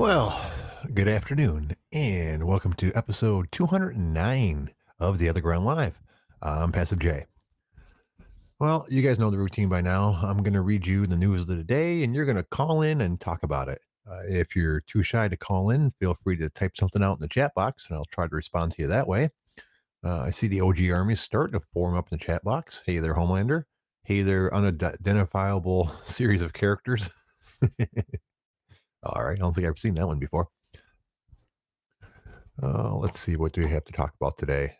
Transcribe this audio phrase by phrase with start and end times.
[0.00, 0.50] Well,
[0.94, 6.00] good afternoon, and welcome to episode 209 of The Other Ground Live.
[6.40, 7.26] I'm Passive J.
[8.58, 10.18] Well, you guys know the routine by now.
[10.22, 12.80] I'm going to read you the news of the day, and you're going to call
[12.80, 13.82] in and talk about it.
[14.10, 17.20] Uh, if you're too shy to call in, feel free to type something out in
[17.20, 19.28] the chat box, and I'll try to respond to you that way.
[20.02, 22.82] Uh, I see the OG army starting to form up in the chat box.
[22.86, 23.64] Hey there, Homelander.
[24.04, 27.10] Hey there, unidentifiable series of characters.
[29.02, 30.48] All right, I don't think I've seen that one before.
[32.62, 34.74] Uh, let's see, what do we have to talk about today?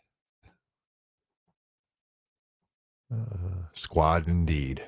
[3.11, 4.83] Uh, squad indeed.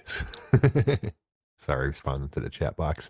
[1.58, 3.10] Sorry, responding to the chat box.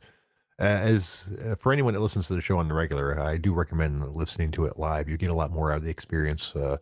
[0.59, 4.15] As uh, for anyone that listens to the show on the regular, I do recommend
[4.15, 5.09] listening to it live.
[5.09, 6.77] You get a lot more out of the experience uh,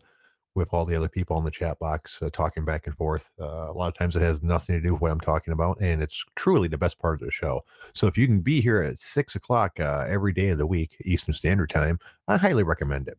[0.54, 3.30] with all the other people in the chat box uh, talking back and forth.
[3.40, 5.78] Uh, a lot of times it has nothing to do with what I'm talking about,
[5.80, 7.62] and it's truly the best part of the show.
[7.94, 10.96] So if you can be here at six o'clock uh, every day of the week,
[11.04, 13.18] Eastern Standard Time, I highly recommend it.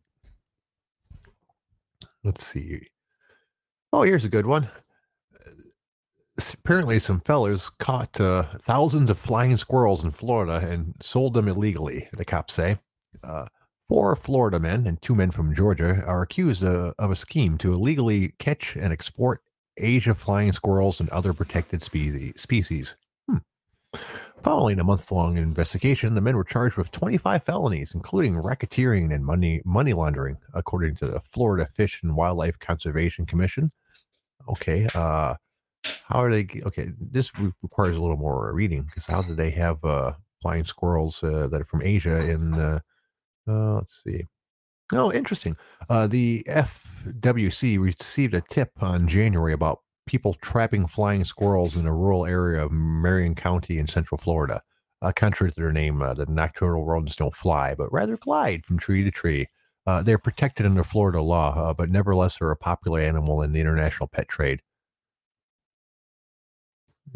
[2.22, 2.88] Let's see.
[3.92, 4.68] Oh, here's a good one.
[6.36, 12.08] Apparently, some fellas caught uh, thousands of flying squirrels in Florida and sold them illegally,
[12.12, 12.76] the cops say.
[13.22, 13.46] Uh,
[13.88, 17.74] Four Florida men and two men from Georgia are accused uh, of a scheme to
[17.74, 19.42] illegally catch and export
[19.76, 22.96] Asia flying squirrels and other protected species.
[23.28, 23.38] Hmm.
[24.40, 29.60] Following a month-long investigation, the men were charged with 25 felonies, including racketeering and money
[29.64, 33.70] money laundering, according to the Florida Fish and Wildlife Conservation Commission.
[34.48, 35.34] Okay, uh,
[36.04, 36.46] how are they?
[36.64, 41.22] Okay, this requires a little more reading because how do they have uh, flying squirrels
[41.22, 42.80] uh, that are from Asia in
[43.48, 44.24] uh, let's see.
[44.92, 45.56] Oh, interesting.
[45.88, 51.94] Uh, the FWC received a tip on January about people trapping flying squirrels in a
[51.94, 54.60] rural area of Marion County in central Florida.
[55.00, 58.78] Uh, contrary to their name, uh, the nocturnal rodents don't fly, but rather glide from
[58.78, 59.46] tree to tree.
[59.86, 63.60] Uh, they're protected under Florida law, uh, but nevertheless are a popular animal in the
[63.60, 64.60] international pet trade.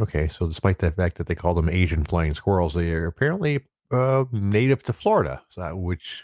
[0.00, 3.60] Okay, so despite the fact that they call them Asian flying squirrels, they are apparently
[3.90, 6.22] uh, native to Florida, which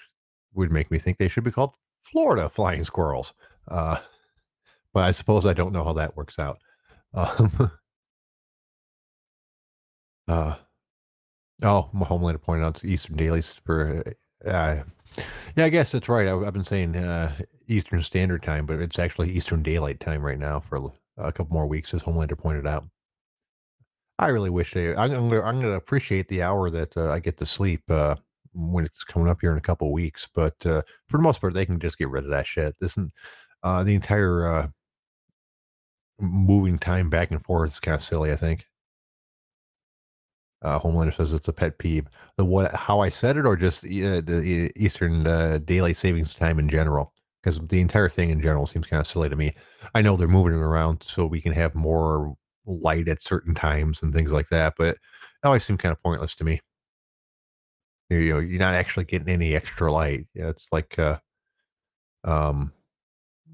[0.55, 3.33] would make me think they should be called Florida flying squirrels.
[3.69, 3.99] Uh,
[4.93, 6.59] but I suppose I don't know how that works out.
[7.13, 7.71] Um,
[10.29, 10.55] uh,
[11.63, 14.03] oh, my Homelander pointed out it's Eastern dailies for.
[14.47, 14.83] Uh,
[15.57, 16.27] yeah, I guess that's right.
[16.27, 17.33] I, have been saying uh,
[17.69, 21.67] Eastern Standard Time, but it's actually Eastern Daylight Time right now for a couple more
[21.67, 22.85] weeks, as Homelander pointed out.
[24.19, 24.95] I really wish they.
[24.95, 25.43] I'm gonna.
[25.43, 28.17] I'm gonna appreciate the hour that uh, I get to sleep uh,
[28.53, 30.29] when it's coming up here in a couple weeks.
[30.33, 32.77] But uh, for the most part, they can just get rid of that shit.
[32.81, 33.09] This is
[33.65, 34.69] uh, the entire uh,
[36.21, 38.33] moving time back and forth is kind of silly.
[38.33, 38.67] I think.
[40.63, 42.07] Uh, Homelander says it's a pet peeve.
[42.37, 42.73] The what?
[42.75, 47.13] How I said it, or just the Eastern uh, daylight savings time in general?
[47.43, 49.55] Because the entire thing in general seems kind of silly to me.
[49.95, 52.35] I know they're moving it around so we can have more
[52.67, 54.75] light at certain times and things like that.
[54.77, 54.99] But it
[55.45, 56.61] always seemed kind of pointless to me.
[58.11, 60.27] You know, you're not actually getting any extra light.
[60.35, 61.19] Yeah, it's like uh,
[62.25, 62.73] um,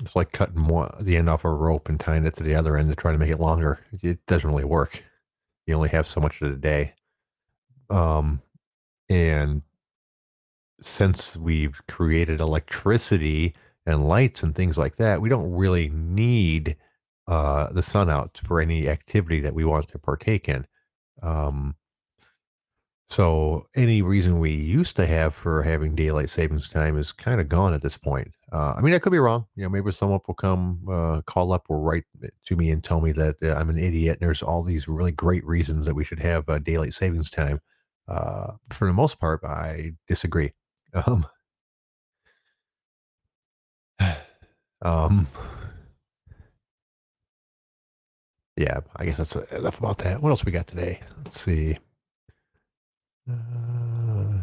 [0.03, 2.77] it's like cutting one, the end off a rope and tying it to the other
[2.77, 3.81] end to try to make it longer.
[4.03, 5.05] It doesn't really work.
[5.67, 6.95] You only have so much of the day.
[7.91, 8.41] Um,
[9.09, 9.63] and
[10.83, 13.55] since we've created electricity
[13.87, 16.77] and lights and things like that, we don't really need
[17.31, 20.67] uh, the sun out for any activity that we want to partake in.
[21.23, 21.77] Um,
[23.07, 27.49] so any reason we used to have for having daylight savings time is kind of
[27.49, 28.33] gone at this point.
[28.53, 29.47] Uh, I mean, I could be wrong.
[29.57, 32.05] You know, maybe someone will come uh, call up or write
[32.47, 34.19] to me and tell me that uh, I'm an idiot.
[34.21, 37.61] And there's all these really great reasons that we should have uh, daylight savings time.
[38.09, 40.51] Uh, for the most part, I disagree.
[41.07, 41.25] Um,
[44.83, 45.27] um,
[48.61, 50.21] yeah, I guess that's enough about that.
[50.21, 51.01] What else we got today?
[51.25, 51.79] Let's see.
[53.27, 54.43] Uh,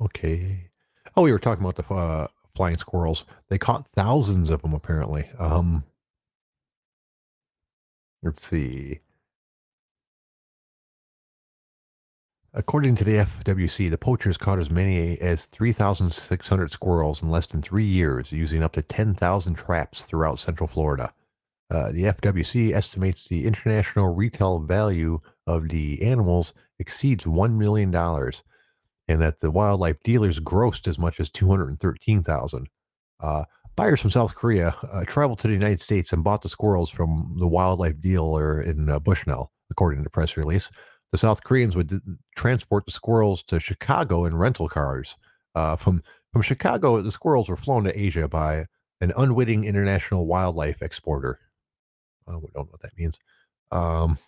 [0.00, 0.70] okay.
[1.14, 3.26] Oh, we were talking about the uh, flying squirrels.
[3.50, 5.28] They caught thousands of them apparently.
[5.38, 5.84] Um,
[8.22, 9.00] let's see.
[12.54, 17.60] According to the FWC, the poachers caught as many as 3,600 squirrels in less than
[17.60, 21.12] three years, using up to 10,000 traps throughout Central Florida.
[21.70, 29.22] Uh, the FWC estimates the international retail value of the animals exceeds $1 million and
[29.22, 32.68] that the wildlife dealers grossed as much as 213000
[33.20, 33.44] uh,
[33.76, 37.34] Buyers from South Korea uh, traveled to the United States and bought the squirrels from
[37.38, 40.70] the wildlife dealer in uh, Bushnell, according to the press release.
[41.12, 41.98] the South Koreans would d-
[42.36, 45.16] transport the squirrels to Chicago in rental cars.
[45.54, 46.02] Uh, from
[46.32, 48.66] from Chicago, the squirrels were flown to Asia by
[49.00, 51.38] an unwitting international wildlife exporter.
[52.30, 53.18] I don't know what that means.
[53.72, 54.18] Um,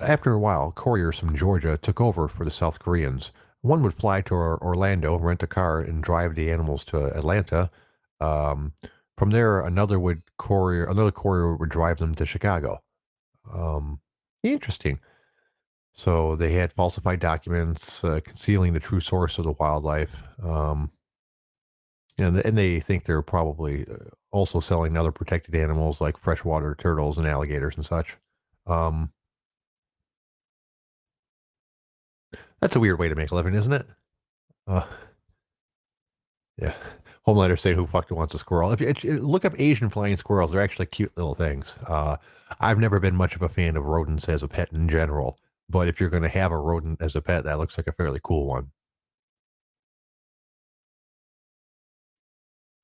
[0.00, 3.32] after a while, couriers from Georgia took over for the South Koreans.
[3.62, 7.70] One would fly to Orlando, rent a car, and drive the animals to Atlanta.
[8.20, 8.72] Um,
[9.16, 12.82] from there, another would courier, another courier would drive them to Chicago.
[13.52, 14.00] Um,
[14.42, 15.00] interesting.
[15.94, 20.22] So they had falsified documents uh, concealing the true source of the wildlife.
[20.42, 20.90] Um,
[22.18, 23.96] and, and they think they're probably uh,
[24.30, 28.16] also selling other protected animals like freshwater turtles and alligators and such.
[28.66, 29.12] Um,
[32.60, 33.86] that's a weird way to make a living, isn't it?
[34.66, 34.86] Uh,
[36.58, 36.74] yeah.
[37.26, 40.60] Homelander saying, "Who fucked wants a squirrel?" If you look up Asian flying squirrels, they're
[40.60, 41.78] actually cute little things.
[41.86, 42.16] Uh,
[42.60, 45.38] I've never been much of a fan of rodents as a pet in general,
[45.68, 47.92] but if you're going to have a rodent as a pet, that looks like a
[47.92, 48.70] fairly cool one.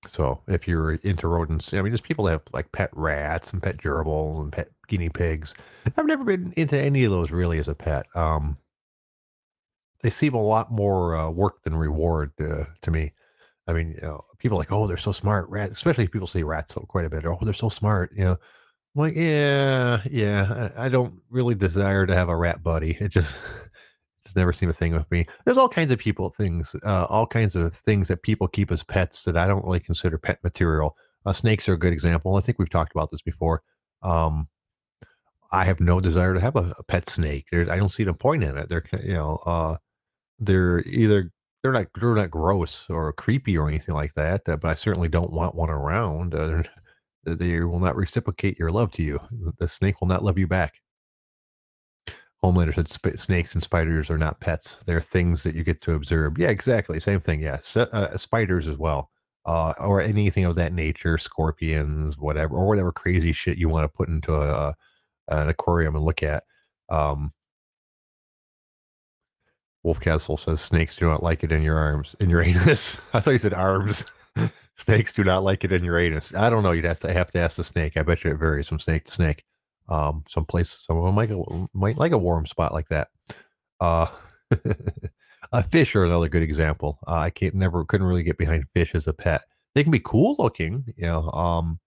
[0.07, 3.63] So if you're into rodents, I mean, there's people that have like pet rats and
[3.63, 5.55] pet gerbils and pet guinea pigs.
[5.97, 8.07] I've never been into any of those really as a pet.
[8.15, 8.57] Um,
[10.03, 13.13] they seem a lot more uh, work than reward uh, to me.
[13.67, 15.49] I mean, you know, people like, oh, they're so smart.
[15.51, 17.27] Rats, especially people say rats quite a bit.
[17.27, 18.11] Oh, they're so smart.
[18.17, 20.71] You know, I'm like, yeah, yeah.
[20.77, 22.97] I, I don't really desire to have a rat buddy.
[22.99, 23.37] It just
[24.37, 25.27] never seemed a thing with me.
[25.45, 28.83] There's all kinds of people things, uh, all kinds of things that people keep as
[28.83, 30.97] pets that I don't really consider pet material.
[31.27, 32.37] Uh, snakes are a good example.
[32.37, 33.63] I think we've talked about this before.
[34.03, 34.49] Um,
[35.53, 37.47] I have no desire to have a, a pet snake.
[37.51, 38.69] There, I don't see the point in it.
[38.69, 39.77] They're, you know, uh,
[40.39, 41.31] they're either
[41.63, 45.09] they're not they're not gross or creepy or anything like that, uh, but I certainly
[45.09, 46.35] don't want one around.
[46.35, 46.63] Uh,
[47.25, 49.21] they will not reciprocate your love to you.
[49.59, 50.81] The snake will not love you back.
[52.45, 56.39] Homelander said snakes and spiders are not pets; they're things that you get to observe.
[56.39, 57.41] Yeah, exactly, same thing.
[57.41, 59.11] Yeah, uh, spiders as well,
[59.45, 63.97] uh, or anything of that nature, scorpions, whatever, or whatever crazy shit you want to
[63.97, 64.75] put into a,
[65.29, 66.45] an aquarium and look at.
[66.89, 67.31] Um,
[69.85, 72.99] Wolfcastle says snakes do not like it in your arms, in your anus.
[73.15, 74.11] I thought you said arms.
[74.77, 76.35] snakes do not like it in your anus.
[76.35, 76.73] I don't know.
[76.73, 77.97] You'd have to have to ask the snake.
[77.97, 79.45] I bet you it varies from snake to snake.
[79.91, 81.31] Um, some place, some of them might,
[81.75, 83.09] might like a warm spot like that.
[83.81, 84.07] Uh,
[85.53, 86.99] a fish are another good example.
[87.07, 89.43] Uh, I can't never couldn't really get behind fish as a pet.
[89.75, 91.29] They can be cool looking, you know.
[91.31, 91.81] Um,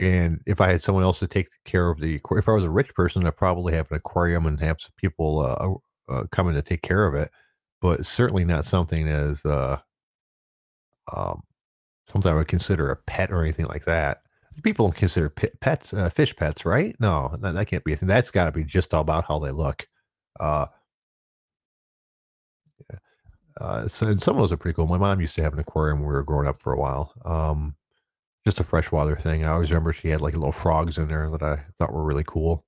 [0.00, 2.70] and if I had someone else to take care of the, if I was a
[2.70, 6.62] rich person, I'd probably have an aquarium and have some people uh, uh, coming to
[6.62, 7.30] take care of it,
[7.80, 9.78] but certainly not something as uh,
[11.16, 11.42] um,
[12.10, 14.22] something I would consider a pet or anything like that.
[14.62, 16.96] People don't consider pets uh, fish pets, right?
[17.00, 18.08] No, that, that, can't be a thing.
[18.08, 19.86] That's got to be just all about how they look.
[20.40, 20.66] Uh,
[23.60, 24.86] uh, so and some of those are pretty cool.
[24.86, 27.12] My mom used to have an aquarium when we were growing up for a while.
[27.24, 27.74] Um,
[28.46, 29.44] just a freshwater thing.
[29.44, 32.24] I always remember she had like little frogs in there that I thought were really
[32.26, 32.64] cool.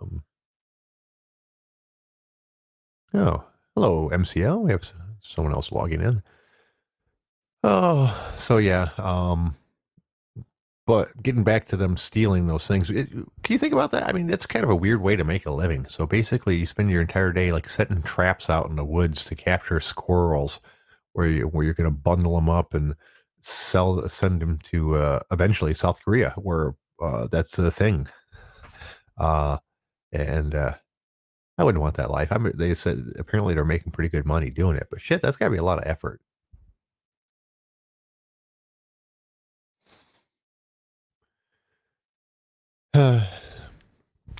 [0.00, 0.24] Um,
[3.14, 4.62] Oh, hello, MCL.
[4.62, 6.22] We have someone else logging in.
[7.64, 8.88] Oh, so yeah.
[8.98, 9.56] Um,
[10.86, 14.08] but getting back to them stealing those things, it, can you think about that?
[14.08, 15.86] I mean, that's kind of a weird way to make a living.
[15.88, 19.34] So basically, you spend your entire day like setting traps out in the woods to
[19.36, 20.60] capture squirrels,
[21.12, 22.96] where you where you're going to bundle them up and
[23.42, 28.08] sell send them to uh, eventually South Korea, where uh, that's the thing.
[29.18, 29.58] Uh,
[30.12, 30.72] and uh,
[31.58, 32.32] I wouldn't want that life.
[32.32, 35.36] I mean, they said apparently they're making pretty good money doing it, but shit, that's
[35.36, 36.20] got to be a lot of effort.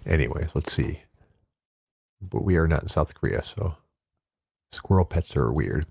[0.07, 1.01] Anyways, let's see.
[2.21, 3.75] But we are not in South Korea, so
[4.71, 5.87] squirrel pets are weird.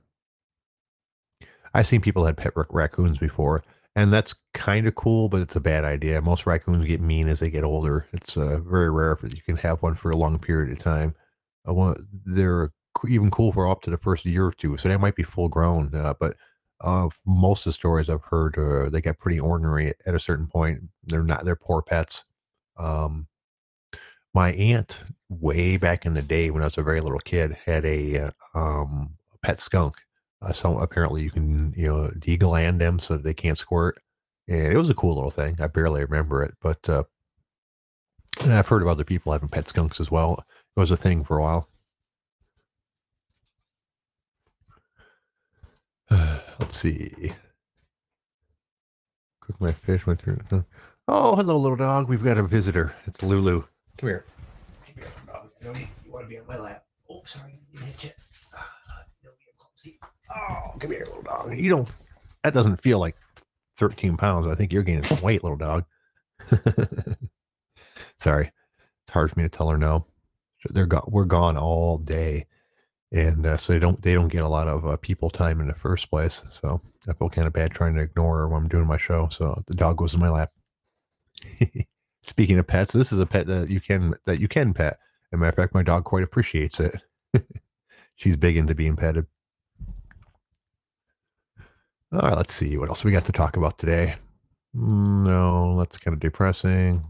[1.74, 3.63] I've seen people had pet raccoons before,
[3.96, 6.22] and that's kind of cool, but it's a bad idea.
[6.22, 8.08] Most raccoons get mean as they get older.
[8.13, 11.15] It's uh, very rare that you can have one for a long period of time.
[11.65, 12.72] I want they're
[13.08, 15.50] even cool for up to the first year or two, so they might be full
[15.50, 15.96] grown.
[15.96, 16.36] Uh, but
[16.82, 20.48] uh, most of the stories I've heard, uh, they get pretty ornery at a certain
[20.48, 20.82] point.
[21.03, 22.25] They're not they're poor pets.
[22.78, 23.28] Um,
[24.34, 27.86] my aunt, way back in the day when I was a very little kid, had
[27.86, 29.98] a uh, um, pet skunk.
[30.42, 34.00] Uh, so apparently you can you know degland them so that they can't squirt,
[34.48, 35.58] and it was a cool little thing.
[35.60, 37.04] I barely remember it, but uh,
[38.40, 40.44] and I've heard of other people having pet skunks as well.
[40.75, 41.70] It was a thing for a while.
[46.60, 47.34] Let's see.
[49.42, 50.08] cook my fish.
[50.08, 50.66] My turn.
[51.08, 52.08] Oh, hello, little dog.
[52.08, 52.93] We've got a visitor.
[53.05, 53.63] It's Lulu.
[53.98, 54.25] Come here.
[54.86, 55.12] Come here.
[55.63, 56.86] No, you, want to be on my lap.
[57.10, 57.60] Oh, sorry.
[57.72, 58.10] You hit you.
[58.55, 58.70] Ah,
[59.24, 60.00] no, you're clumsy.
[60.29, 61.55] Oh, come here, little dog.
[61.55, 61.89] You don't.
[62.43, 63.15] That doesn't feel like
[63.77, 64.48] 13 pounds.
[64.48, 65.86] I think you're gaining some weight, little dog.
[68.17, 68.51] sorry.
[69.03, 70.05] It's hard for me to tell her no.
[70.70, 71.08] They're gone.
[71.08, 72.46] We're gone all day
[73.12, 75.67] and uh, so they don't they don't get a lot of uh, people time in
[75.67, 76.43] the first place.
[76.50, 79.27] So I feel kind of bad trying to ignore her when I'm doing my show.
[79.29, 80.51] So the dog goes in my lap.
[82.24, 84.93] Speaking of pets, this is a pet that you can that you can pet.
[84.93, 87.01] As a matter of fact, my dog quite appreciates it.
[88.15, 89.25] She's big into being petted.
[92.13, 94.15] All right, let's see what else we got to talk about today.
[94.74, 97.03] No, that's kind of depressing.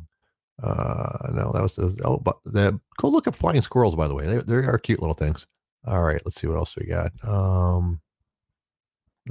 [0.62, 3.96] Uh, no, that was oh, but the, go look at flying squirrels.
[3.96, 5.48] By the way, they they are cute little things.
[5.86, 7.12] All right, let's see what else we got.
[7.28, 8.00] Um,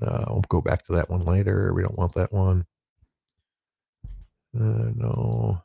[0.02, 1.72] uh, we'll go back to that one later.
[1.72, 2.66] We don't want that one.
[4.54, 5.62] Uh, no.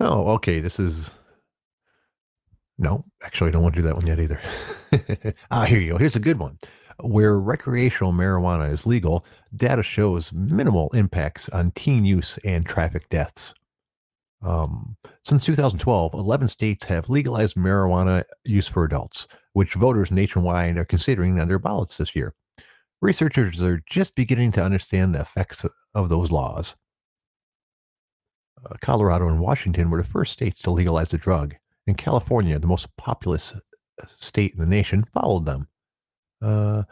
[0.00, 0.60] Oh, okay.
[0.60, 1.18] This is.
[2.76, 4.40] No, actually, I don't want to do that one yet either.
[5.52, 5.98] ah, here you go.
[5.98, 6.58] Here's a good one.
[7.00, 13.54] Where recreational marijuana is legal, data shows minimal impacts on teen use and traffic deaths.
[14.42, 20.84] Um, since 2012, 11 states have legalized marijuana use for adults, which voters nationwide are
[20.84, 22.34] considering on their ballots this year.
[23.00, 26.76] Researchers are just beginning to understand the effects of those laws.
[28.64, 31.54] Uh, Colorado and Washington were the first states to legalize the drug,
[31.86, 35.68] and California, the most populous uh, state in the nation, followed them.
[36.40, 36.82] Uh,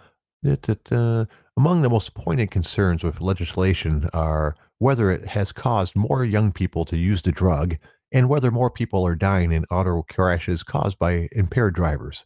[1.56, 6.84] among the most pointed concerns with legislation are whether it has caused more young people
[6.84, 7.76] to use the drug,
[8.10, 12.24] and whether more people are dying in auto crashes caused by impaired drivers.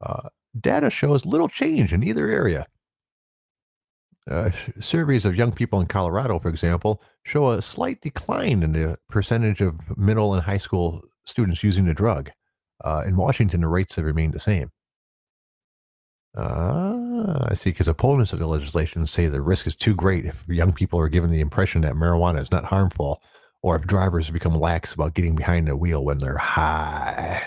[0.00, 2.66] Uh, data shows little change in either area.
[4.30, 8.96] Uh, surveys of young people in Colorado, for example, show a slight decline in the
[9.08, 12.30] percentage of middle and high school students using the drug.
[12.84, 14.70] Uh, in Washington, the rates have remained the same.
[16.36, 17.70] Ah, I see.
[17.70, 21.08] Because opponents of the legislation say the risk is too great if young people are
[21.08, 23.20] given the impression that marijuana is not harmful,
[23.62, 27.42] or if drivers become lax about getting behind the wheel when they're high.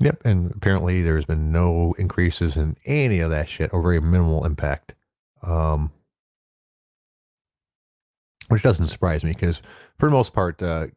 [0.00, 4.44] Yep, and apparently there's been no increases in any of that shit, or very minimal
[4.44, 4.94] impact.
[5.42, 5.90] Um,
[8.48, 9.62] which doesn't surprise me because,
[9.98, 10.88] for the most part, uh,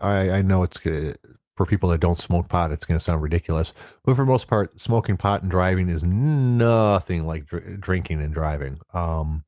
[0.00, 1.16] I, I know it's good
[1.56, 3.72] for people that don't smoke pot, it's going to sound ridiculous.
[4.04, 8.80] But for most part, smoking pot and driving is nothing like dr- drinking and driving.
[8.94, 9.44] Um,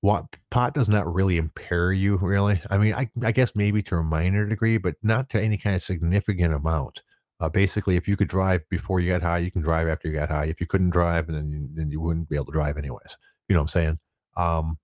[0.00, 2.62] what pot does not really impair you, really.
[2.70, 5.76] I mean, I, I guess maybe to a minor degree, but not to any kind
[5.76, 7.02] of significant amount.
[7.40, 10.14] Uh, basically, if you could drive before you got high, you can drive after you
[10.14, 10.44] got high.
[10.44, 13.16] If you couldn't drive, then you, then you wouldn't be able to drive anyways.
[13.48, 13.98] You know what I'm saying?
[14.36, 14.78] Um,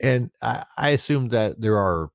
[0.00, 2.10] and I, I assume that there are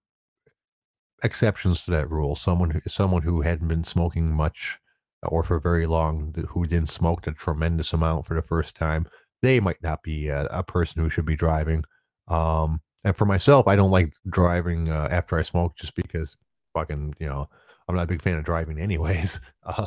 [1.24, 2.36] exceptions to that rule.
[2.36, 4.78] Someone who someone who hadn't been smoking much
[5.24, 9.08] or for very long, who didn't smoke a tremendous amount for the first time,
[9.42, 11.84] they might not be a, a person who should be driving.
[12.28, 16.36] Um, and for myself, I don't like driving uh, after I smoke just because
[16.74, 17.50] fucking you know
[17.92, 19.40] I'm not a big fan of driving anyways.
[19.64, 19.86] Uh,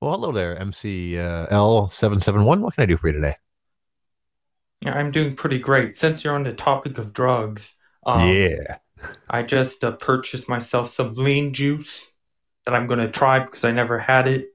[0.00, 2.62] well, hello there, MCL uh, seven seven one.
[2.62, 3.34] What can I do for you today?
[4.80, 5.94] Yeah, I'm doing pretty great.
[5.94, 7.74] Since you're on the topic of drugs,
[8.06, 8.78] um, yeah,
[9.28, 12.10] I just uh, purchased myself some lean juice
[12.64, 14.46] that I'm going to try because I never had it.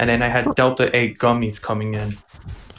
[0.00, 2.16] And then I had Delta 8 gummies coming in.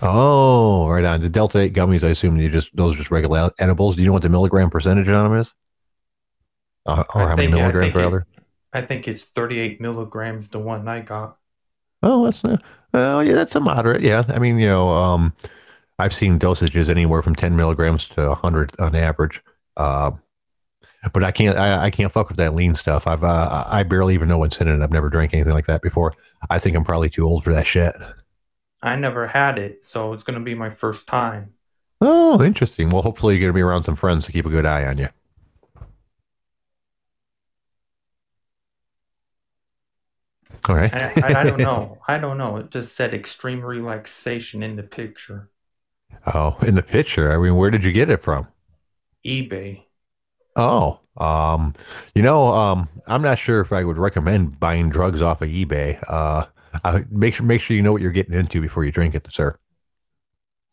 [0.01, 1.21] Oh, right on.
[1.21, 3.95] The Delta 8 gummies, I assume you just those are just regular edibles.
[3.95, 5.55] Do you know what the milligram percentage on them is?
[6.85, 8.27] Uh, or I how many milligrams per other?
[8.73, 11.37] I think it's 38 milligrams, the one I got.
[12.03, 12.57] Oh, that's uh,
[12.93, 14.01] oh yeah, that's a moderate.
[14.01, 15.33] Yeah, I mean, you know, um,
[15.99, 19.41] I've seen dosages anywhere from 10 milligrams to 100 on average.
[19.75, 20.11] Uh,
[21.13, 23.07] but I can't I, I, can't fuck with that lean stuff.
[23.07, 24.81] I've uh, I barely even know what's in it.
[24.81, 26.13] I've never drank anything like that before.
[26.49, 27.93] I think I'm probably too old for that shit.
[28.81, 31.53] I never had it, so it's gonna be my first time.
[32.01, 32.89] Oh, interesting.
[32.89, 35.07] Well, hopefully you're gonna be around some friends to keep a good eye on you.
[40.65, 40.93] All right.
[40.93, 41.99] I, I, I don't know.
[42.07, 42.57] I don't know.
[42.57, 45.49] It just said extreme relaxation in the picture.
[46.33, 47.31] Oh, in the picture.
[47.31, 48.47] I mean, where did you get it from?
[49.25, 49.85] eBay.
[50.55, 51.73] Oh, um,
[52.15, 56.03] you know, um, I'm not sure if I would recommend buying drugs off of eBay.
[56.07, 56.45] Uh,
[56.83, 59.27] uh, make sure make sure you know what you're getting into before you drink it,
[59.31, 59.57] sir.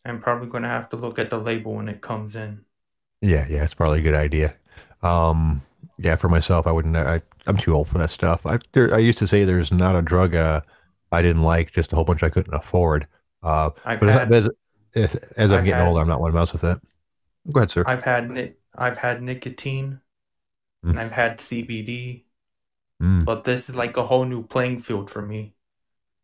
[0.06, 2.64] I'm probably going to have to look at the label when it comes in.
[3.20, 4.54] Yeah, yeah, it's probably a good idea.
[5.02, 5.62] Um,
[5.98, 6.96] yeah, for myself, I wouldn't.
[6.96, 8.46] I, I'm too old for that stuff.
[8.46, 10.60] I there, I used to say there's not a drug uh,
[11.12, 13.06] I didn't like, just a whole bunch I couldn't afford.
[13.42, 14.48] Uh, I've but had as,
[15.36, 16.78] as I'm I've getting had- older, I'm not one to mess with it.
[17.52, 17.84] Go ahead, sir.
[17.86, 20.00] I've had I've had nicotine
[20.84, 20.90] Mm.
[20.90, 22.24] and I've had CBD,
[23.02, 23.24] Mm.
[23.24, 25.54] but this is like a whole new playing field for me.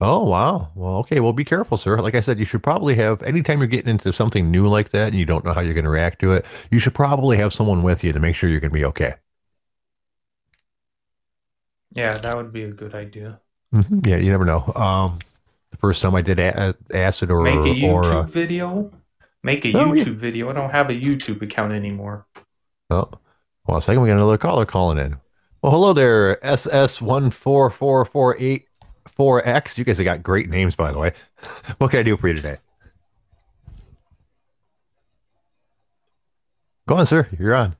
[0.03, 0.71] Oh wow.
[0.75, 1.21] Well, okay.
[1.21, 1.99] Well, be careful, sir.
[1.99, 5.09] Like I said, you should probably have anytime you're getting into something new like that
[5.09, 6.47] and you don't know how you're going to react to it.
[6.71, 9.15] You should probably have someone with you to make sure you're going to be okay.
[11.93, 13.41] Yeah, that would be a good idea.
[13.73, 14.65] hmm Yeah, you never know.
[14.77, 15.19] Um,
[15.71, 18.91] the first time I did a- acid or Make a YouTube or uh, video.
[19.43, 20.05] Make a Oh, yeah.
[20.05, 20.51] YouTube video.
[20.51, 22.27] I don't have a YouTube account anymore.
[22.91, 23.09] oh,
[23.67, 25.17] well, a second we got another caller calling in.
[25.63, 28.67] Well, hello there, SS one four four four eight
[29.07, 29.77] four X.
[29.77, 31.13] You guys have got great names, by the way.
[31.79, 32.57] What can I do for you today?
[36.87, 37.29] Go on, sir.
[37.39, 37.77] You're on.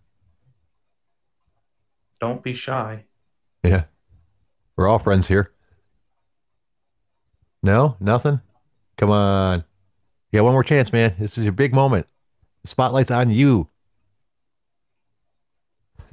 [2.21, 3.05] Don't be shy.
[3.65, 3.85] Yeah.
[4.81, 5.53] We're all friends here.
[7.63, 7.97] No?
[8.01, 8.41] Nothing?
[8.97, 9.63] Come on.
[10.33, 11.15] You got one more chance, man.
[11.19, 12.07] This is your big moment.
[12.63, 13.69] The spotlight's on you.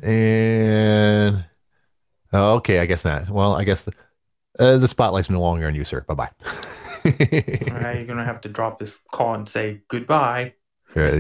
[0.04, 1.46] And
[2.34, 3.30] oh, okay, I guess not.
[3.30, 3.94] Well, I guess the,
[4.60, 6.04] uh, the spotlight's no longer on you, sir.
[6.06, 6.30] Bye bye.
[7.06, 10.56] All right, you're gonna have to drop this call and say goodbye.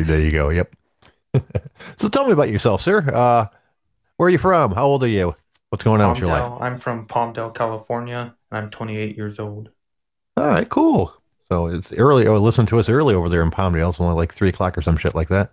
[0.03, 0.49] there you go.
[0.49, 0.75] Yep.
[1.95, 3.09] so tell me about yourself, sir.
[3.09, 3.45] Uh,
[4.17, 4.73] where are you from?
[4.73, 5.33] How old are you?
[5.69, 6.51] What's going on with your life?
[6.61, 9.69] I'm from Palmdale, California, and I'm 28 years old.
[10.37, 11.13] All right, cool.
[11.49, 12.27] So it's early.
[12.27, 13.89] Oh, listen to us early over there in Palmdale.
[13.89, 15.51] It's only like three o'clock or some shit like that.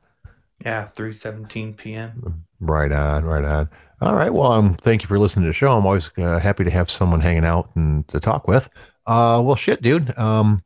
[0.64, 2.44] Yeah, 3:17 p.m.
[2.60, 3.68] Right on, right on.
[4.00, 4.32] All right.
[4.32, 5.76] Well, um, thank you for listening to the show.
[5.76, 8.68] I'm always uh, happy to have someone hanging out and to talk with.
[9.06, 10.16] Uh, well, shit, dude.
[10.18, 10.60] Um,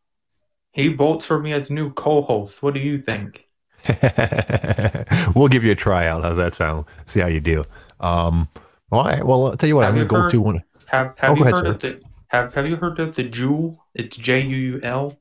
[0.72, 2.62] He votes for me as new co-host.
[2.62, 3.46] What do you think?
[5.34, 6.22] we'll give you a tryout.
[6.22, 6.84] How's that sound?
[7.06, 7.64] See how you do.
[8.00, 8.48] Um,
[8.90, 9.24] all right.
[9.24, 9.84] Well, I'll tell you what.
[9.84, 10.64] Have I'm you gonna go to one.
[10.86, 13.78] Have Have Oh, you heard of the Have Have you heard of the Juul?
[13.94, 15.18] It's J U U L.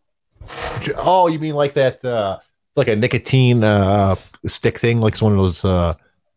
[0.97, 2.03] Oh, you mean like that?
[2.03, 2.39] Uh,
[2.75, 4.99] like a nicotine uh stick thing?
[5.01, 5.65] Like it's one of those.
[5.65, 5.93] Uh,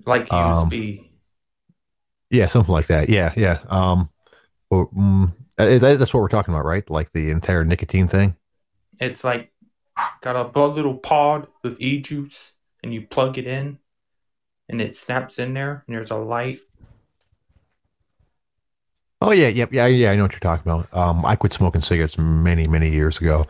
[0.06, 1.10] Like Um, USB.
[2.30, 3.08] Yeah, something like that.
[3.08, 3.58] Yeah, yeah.
[3.68, 4.08] Um,
[4.70, 6.88] well, mm, uh, that, that's what we're talking about, right?
[6.90, 8.36] Like the entire nicotine thing.
[9.00, 9.52] It's like
[10.20, 13.78] got a little pod with e juice, and you plug it in,
[14.68, 16.60] and it snaps in there, and there's a light.
[19.22, 20.11] Oh yeah, yep, yeah, yeah.
[20.11, 20.92] I know what you're talking about.
[20.96, 23.46] Um, I quit smoking cigarettes many, many years ago.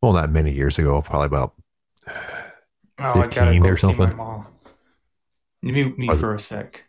[0.00, 1.54] Well, not many years ago, probably about.
[2.98, 4.14] Oh, I 15 go or something.
[5.62, 6.84] Mute me Oh, for a sec.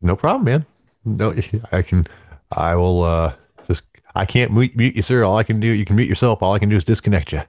[0.00, 0.64] No problem, man.
[1.04, 1.34] No,
[1.72, 2.06] I can.
[2.52, 3.04] I will.
[3.04, 3.34] uh
[3.66, 3.82] Just.
[4.14, 5.22] I can't mute, mute you, sir.
[5.24, 6.42] All I can do, you can mute yourself.
[6.42, 7.42] All I can do is disconnect you.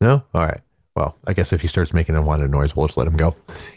[0.00, 0.22] No?
[0.34, 0.60] All right.
[0.96, 3.36] Well, I guess if he starts making unwanted noise, we'll just let him go.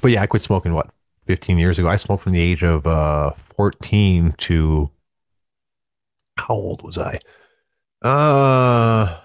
[0.00, 0.90] but yeah, I quit smoking, what,
[1.26, 1.88] 15 years ago?
[1.88, 4.90] I smoked from the age of uh, 14 to.
[6.36, 7.18] How old was I?
[8.02, 9.18] Uh,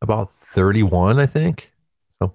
[0.00, 1.68] about 31, I think.
[2.22, 2.32] So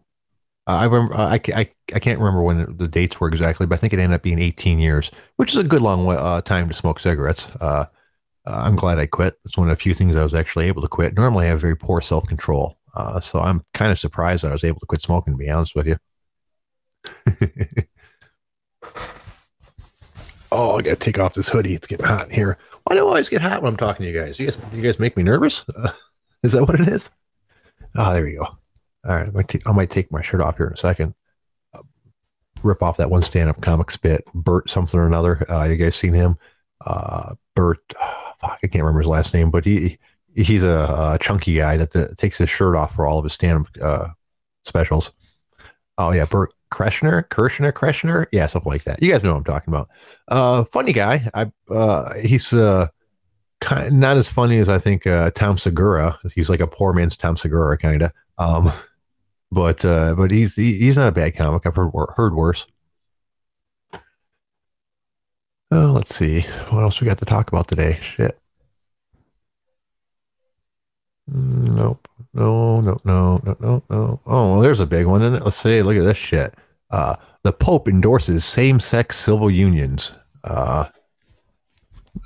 [0.67, 3.93] I remember, I, I, I can't remember when the dates were exactly, but I think
[3.93, 6.99] it ended up being 18 years, which is a good long uh, time to smoke
[6.99, 7.49] cigarettes.
[7.61, 7.85] Uh,
[8.45, 9.39] uh, I'm glad I quit.
[9.45, 11.15] It's one of the few things I was actually able to quit.
[11.15, 12.76] Normally, I have very poor self control.
[12.97, 15.51] Uh, so I'm kind of surprised that I was able to quit smoking, to be
[15.51, 15.97] honest with you.
[20.51, 21.75] oh, I got to take off this hoodie.
[21.75, 22.57] It's getting hot in here.
[22.85, 24.39] Why do I always get hot when I'm talking to you guys?
[24.39, 25.63] You guys, you guys make me nervous?
[25.69, 25.91] Uh,
[26.43, 27.11] is that what it is?
[27.95, 28.45] Oh, there you go.
[28.45, 29.29] All right.
[29.29, 31.13] I might, ta- I might take my shirt off here in a second.
[31.75, 31.83] Uh,
[32.63, 35.45] rip off that one stand up comic spit, Bert something or another.
[35.51, 36.35] Uh, you guys seen him?
[36.83, 37.77] Uh, Bert,
[38.39, 39.99] fuck, I can't remember his last name, but he
[40.43, 43.33] he's a, a chunky guy that uh, takes his shirt off for all of his
[43.33, 44.09] stand uh,
[44.63, 45.11] specials.
[45.97, 46.25] Oh, yeah.
[46.25, 48.25] Bert Kreschner, Kirschner, Kreschner.
[48.31, 49.01] Yeah, something like that.
[49.01, 49.89] You guys know what I'm talking about.
[50.27, 51.29] Uh, funny guy.
[51.33, 52.87] I uh, he's uh,
[53.61, 56.19] kind not as funny as I think uh, Tom Segura.
[56.35, 58.11] He's like a poor man's Tom Segura, kind of.
[58.37, 58.71] Um,
[59.51, 61.65] but uh, but he's he, he's not a bad comic.
[61.65, 62.67] I've heard heard worse.
[65.71, 67.97] Oh, let's see what else we got to talk about today.
[68.01, 68.39] Shit.
[71.27, 72.07] Nope.
[72.33, 74.21] No, no, no, no, no, no.
[74.25, 75.21] Oh, well, there's a big one?
[75.39, 75.81] Let's see.
[75.81, 76.55] Look at this shit.
[76.91, 80.13] Uh, the Pope endorses same-sex civil unions.
[80.43, 80.85] Uh,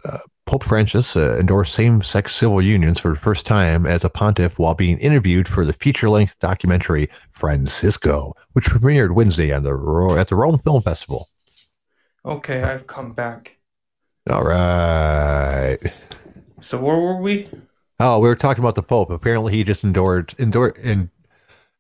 [0.06, 4.60] uh, Pope Francis uh, endorsed same-sex civil unions for the first time as a pontiff
[4.60, 10.28] while being interviewed for the feature-length documentary Francisco, which premiered Wednesday on the Ro- at
[10.28, 11.28] the Rome Film Festival.
[12.26, 13.58] Okay, I've come back.
[14.30, 15.80] All right.
[16.62, 17.50] So where were we?
[18.04, 19.12] Oh, we were talking about the Pope.
[19.12, 21.12] Apparently, he just endorsed endor- en-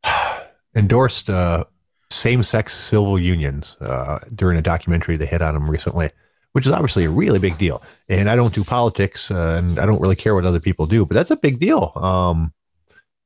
[0.75, 1.63] endorsed uh,
[2.11, 6.11] same-sex civil unions uh, during a documentary they hit on him recently,
[6.51, 7.81] which is obviously a really big deal.
[8.07, 11.07] And I don't do politics, uh, and I don't really care what other people do,
[11.07, 11.91] but that's a big deal.
[11.95, 12.53] Um,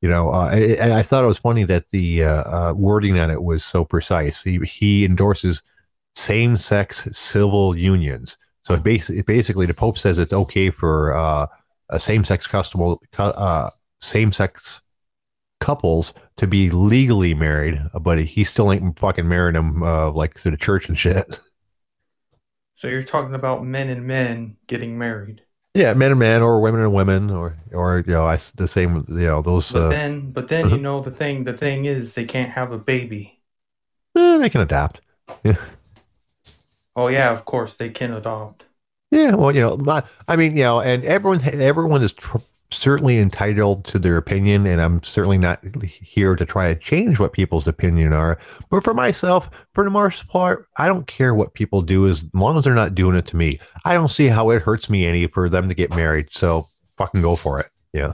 [0.02, 3.30] you know, uh, and I thought it was funny that the uh, uh, wording on
[3.30, 4.42] it was so precise.
[4.42, 5.62] He, he endorses
[6.16, 8.38] same-sex civil unions.
[8.64, 11.50] So basically, basically, the Pope says it's okay for
[11.89, 13.69] uh, a same-sex customer, uh,
[14.02, 14.82] same-sex
[15.60, 20.52] couples to be legally married, but he still ain't fucking marrying them uh, like through
[20.52, 21.39] the church and shit.
[22.78, 25.41] So you're talking about men and men getting married.
[25.74, 29.06] Yeah, men and men, or women and women, or or you know, I the same.
[29.08, 29.71] You know, those.
[29.71, 30.76] But uh, then, but then uh-huh.
[30.76, 31.45] you know the thing.
[31.45, 33.41] The thing is, they can't have a baby.
[34.15, 35.02] eh, they can adopt.
[35.43, 35.56] Yeah.
[36.98, 38.63] Oh yeah, of course they can adopt.
[39.12, 42.38] Yeah, well, you know, my, I mean, you know, and everyone, everyone is tr-
[42.72, 47.32] certainly entitled to their opinion, and I'm certainly not here to try to change what
[47.32, 48.38] people's opinion are.
[48.70, 52.58] But for myself, for the most part, I don't care what people do as long
[52.58, 53.60] as they're not doing it to me.
[53.86, 56.28] I don't see how it hurts me any for them to get married.
[56.32, 56.65] So
[56.98, 57.68] fucking go for it.
[57.94, 58.13] Yeah.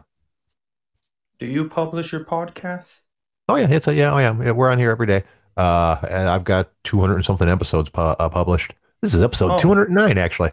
[1.40, 3.02] Do you publish your podcast?
[3.50, 4.14] Oh yeah, it's a yeah.
[4.14, 5.24] Oh yeah, yeah, we're on here every day.
[5.58, 8.74] Uh, and I've got 200 and something episodes pu- uh, published.
[9.02, 9.58] This is episode Oh.
[9.58, 10.52] 209, actually.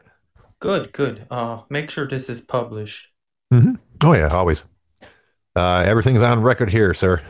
[0.60, 1.26] Good, good.
[1.30, 3.08] Uh, make sure this is published.
[3.52, 3.74] Mm-hmm.
[4.02, 4.64] Oh yeah, always.
[5.54, 7.22] Uh, everything's on record here, sir.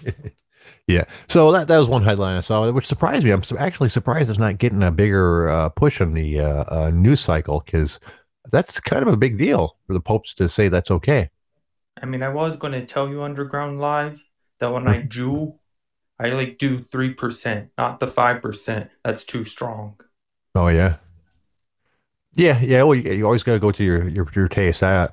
[0.86, 1.04] yeah.
[1.28, 3.30] So that that was one headline I saw, which surprised me.
[3.30, 7.20] I'm actually surprised it's not getting a bigger uh, push on the uh, uh, news
[7.20, 8.00] cycle because
[8.50, 11.30] that's kind of a big deal for the popes to say that's okay.
[12.00, 14.22] I mean, I was going to tell you underground live
[14.60, 15.54] that when I do,
[16.18, 18.90] I like do three percent, not the five percent.
[19.04, 19.96] That's too strong.
[20.54, 20.96] Oh yeah.
[22.34, 22.82] Yeah, yeah.
[22.82, 24.82] Well, you, you always got to go to your your, your taste.
[24.82, 25.08] I,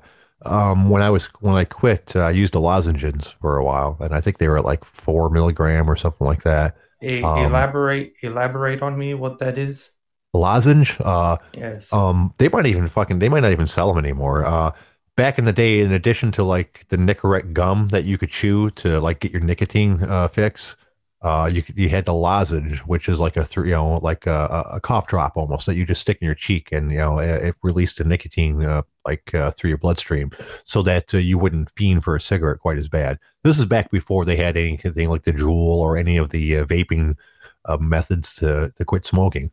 [0.46, 3.96] um, when I was when I quit, uh, I used the lozenges for a while,
[4.00, 6.76] and I think they were at like four milligram or something like that.
[7.02, 9.90] E- Um, elaborate, elaborate on me what that is.
[10.32, 10.96] Lozenge.
[11.00, 11.90] Uh, Yes.
[11.92, 14.44] um, they might even fucking they might not even sell them anymore.
[14.44, 14.70] Uh,
[15.16, 18.70] back in the day, in addition to like the Nicorette gum that you could chew
[18.72, 20.76] to like get your nicotine uh, fix,
[21.22, 24.64] uh, you you had the lozenge, which is like a thr you know like a,
[24.72, 27.42] a cough drop almost that you just stick in your cheek, and you know it,
[27.44, 30.30] it released the nicotine uh, like uh, through your bloodstream,
[30.64, 33.18] so that uh, you wouldn't fiend for a cigarette quite as bad.
[33.44, 36.64] This is back before they had anything like the Juul or any of the uh,
[36.64, 37.16] vaping
[37.66, 39.50] uh, methods to to quit smoking.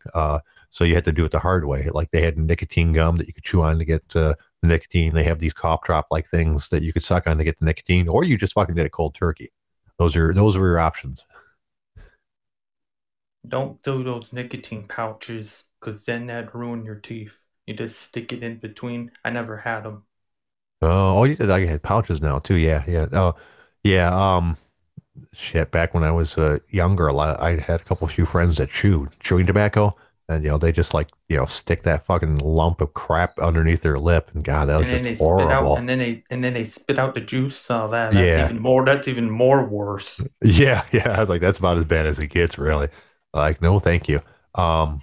[0.70, 1.90] So you had to do it the hard way.
[1.90, 5.14] Like they had nicotine gum that you could chew on to get the nicotine.
[5.14, 7.66] They have these cough drop like things that you could suck on to get the
[7.66, 9.50] nicotine, or you just fucking did a cold turkey.
[9.98, 11.26] Those are those were your options.
[13.48, 17.38] Don't do those nicotine pouches, cause then that'd ruin your teeth.
[17.66, 19.12] You just stick it in between.
[19.26, 20.06] I never had them.
[20.82, 21.50] Oh, oh, you did.
[21.50, 22.56] I had pouches now too.
[22.58, 23.08] Yeah, yeah.
[23.12, 23.36] Oh,
[23.84, 24.14] yeah.
[24.16, 24.58] Um,
[25.34, 25.72] shit.
[25.72, 27.40] Back when I was uh, younger, a lot.
[27.42, 29.94] I had a couple few friends that chewed chewing tobacco,
[30.30, 33.82] and you know they just like you know stick that fucking lump of crap underneath
[33.84, 35.76] their lip, and God, that was and just spit out, horrible.
[35.76, 37.66] and then they and then they spit out the juice.
[37.70, 38.38] Oh, that that's Yeah.
[38.38, 38.86] even more.
[38.86, 40.22] That's even more worse.
[40.44, 41.12] Yeah, yeah.
[41.12, 42.90] I was like, that's about as bad as it gets, really.
[43.38, 44.22] Like, no, thank you.
[44.56, 45.02] Um,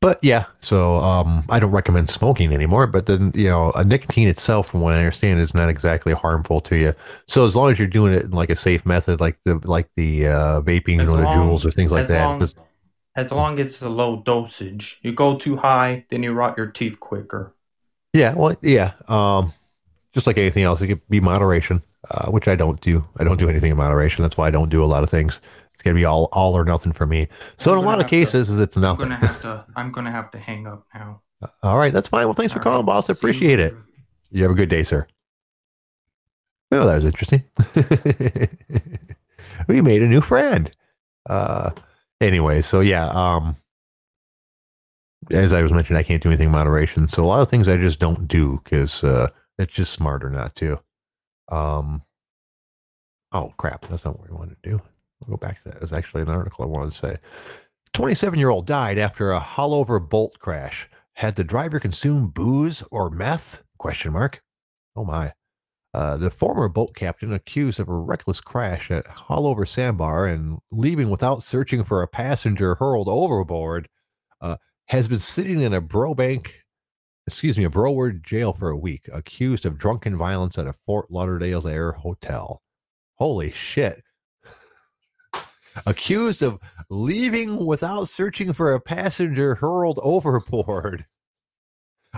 [0.00, 2.86] but yeah, so um, I don't recommend smoking anymore.
[2.86, 6.60] But then, you know, a nicotine itself, from what I understand, is not exactly harmful
[6.62, 6.94] to you.
[7.28, 9.90] So as long as you're doing it in like a safe method, like the like
[9.96, 12.24] the uh, vaping As or the long- Juuls or things like as that.
[12.24, 12.42] long-
[13.16, 14.98] As long as it's a low dosage.
[15.02, 17.54] You go too high, then you rot your teeth quicker.
[18.14, 18.92] yeah, well, yeah.
[19.08, 19.52] Um,
[20.14, 23.04] just like anything else, it could be moderation, uh, which I don't do.
[23.18, 24.22] I don't do anything in moderation.
[24.22, 25.40] That's why I don't do a lot of things.
[25.80, 27.26] It's gonna be all all or nothing for me.
[27.56, 29.08] So I'm in a lot of to- cases, is it's I'm nothing.
[29.08, 29.64] gonna have to.
[29.76, 31.22] I'm gonna have to hang up now.
[31.62, 32.26] All right, that's fine.
[32.26, 32.92] Well, thanks for calling, right.
[32.92, 33.08] boss.
[33.08, 33.74] I appreciate you it.
[34.30, 35.06] You have a good day, sir.
[36.70, 37.42] Oh, that was interesting.
[39.68, 40.70] we made a new friend.
[41.30, 41.70] Uh,
[42.20, 43.06] anyway, so yeah.
[43.08, 43.56] Um,
[45.30, 47.08] as I was mentioning, I can't do anything in moderation.
[47.08, 50.54] So a lot of things I just don't do because uh, it's just smarter not
[50.56, 50.78] to.
[51.50, 52.02] Um,
[53.32, 54.82] oh crap, that's not what we wanted to do.
[55.20, 55.76] We'll go back to that.
[55.76, 57.16] It was actually an article I wanted to say.
[57.92, 60.88] 27 year old died after a Haulover bolt crash.
[61.14, 63.62] Had the driver consumed booze or meth?
[63.78, 64.42] Question mark.
[64.96, 65.32] Oh my.
[65.92, 71.10] Uh, the former boat captain accused of a reckless crash at Haulover Sandbar and leaving
[71.10, 73.88] without searching for a passenger hurled overboard
[74.40, 74.56] uh,
[74.86, 76.52] has been sitting in a Brobank,
[77.26, 81.10] excuse me, a Broward jail for a week, accused of drunken violence at a Fort
[81.10, 82.62] Lauderdale's Air hotel.
[83.16, 84.02] Holy shit.
[85.86, 91.06] Accused of leaving without searching for a passenger hurled overboard.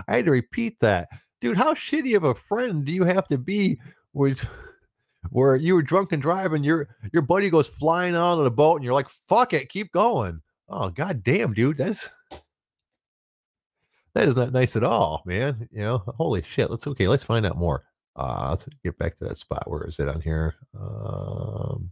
[0.07, 1.09] I had to repeat that.
[1.41, 3.79] Dude, how shitty of a friend do you have to be
[4.13, 4.47] with
[5.29, 8.75] where you were drunk and driving, your your buddy goes flying out of the boat
[8.75, 10.41] and you're like, fuck it, keep going.
[10.69, 11.77] Oh god damn, dude.
[11.77, 12.09] That's
[14.13, 15.67] that is not nice at all, man.
[15.71, 16.69] You know, holy shit.
[16.69, 17.07] Let's okay.
[17.07, 17.83] Let's find out more.
[18.15, 19.69] Uh, let's get back to that spot.
[19.69, 20.55] Where is it on here?
[20.79, 21.91] Um,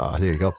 [0.00, 0.54] uh, there you go.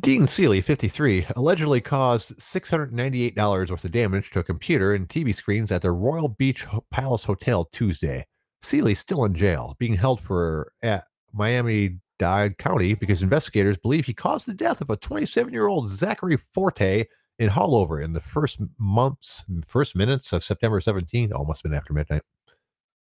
[0.00, 5.70] Dean Seeley, 53, allegedly caused $698 worth of damage to a computer and TV screens
[5.70, 8.24] at the Royal Beach Palace Hotel Tuesday.
[8.62, 14.14] Seeley still in jail, being held for at Miami Dade County because investigators believe he
[14.14, 17.04] caused the death of a 27 year old Zachary Forte
[17.38, 21.32] in Haulover in the first months, first minutes of September 17th.
[21.32, 22.22] Almost been after midnight.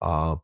[0.02, 0.36] Uh,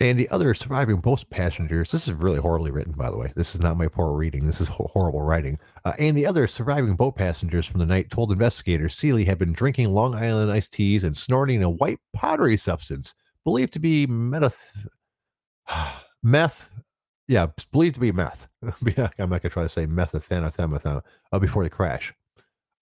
[0.00, 3.32] and the other surviving boat passengers, this is really horribly written, by the way.
[3.36, 4.46] This is not my poor reading.
[4.46, 5.58] This is horrible writing.
[5.84, 9.52] Uh, and the other surviving boat passengers from the night told investigators Seeley had been
[9.52, 14.74] drinking Long Island iced teas and snorting a white powdery substance believed to be meth.
[16.22, 16.70] meth.
[17.28, 18.48] Yeah, believed to be meth.
[18.62, 22.14] I'm not going to try to say methamphetamine uh, before the crash.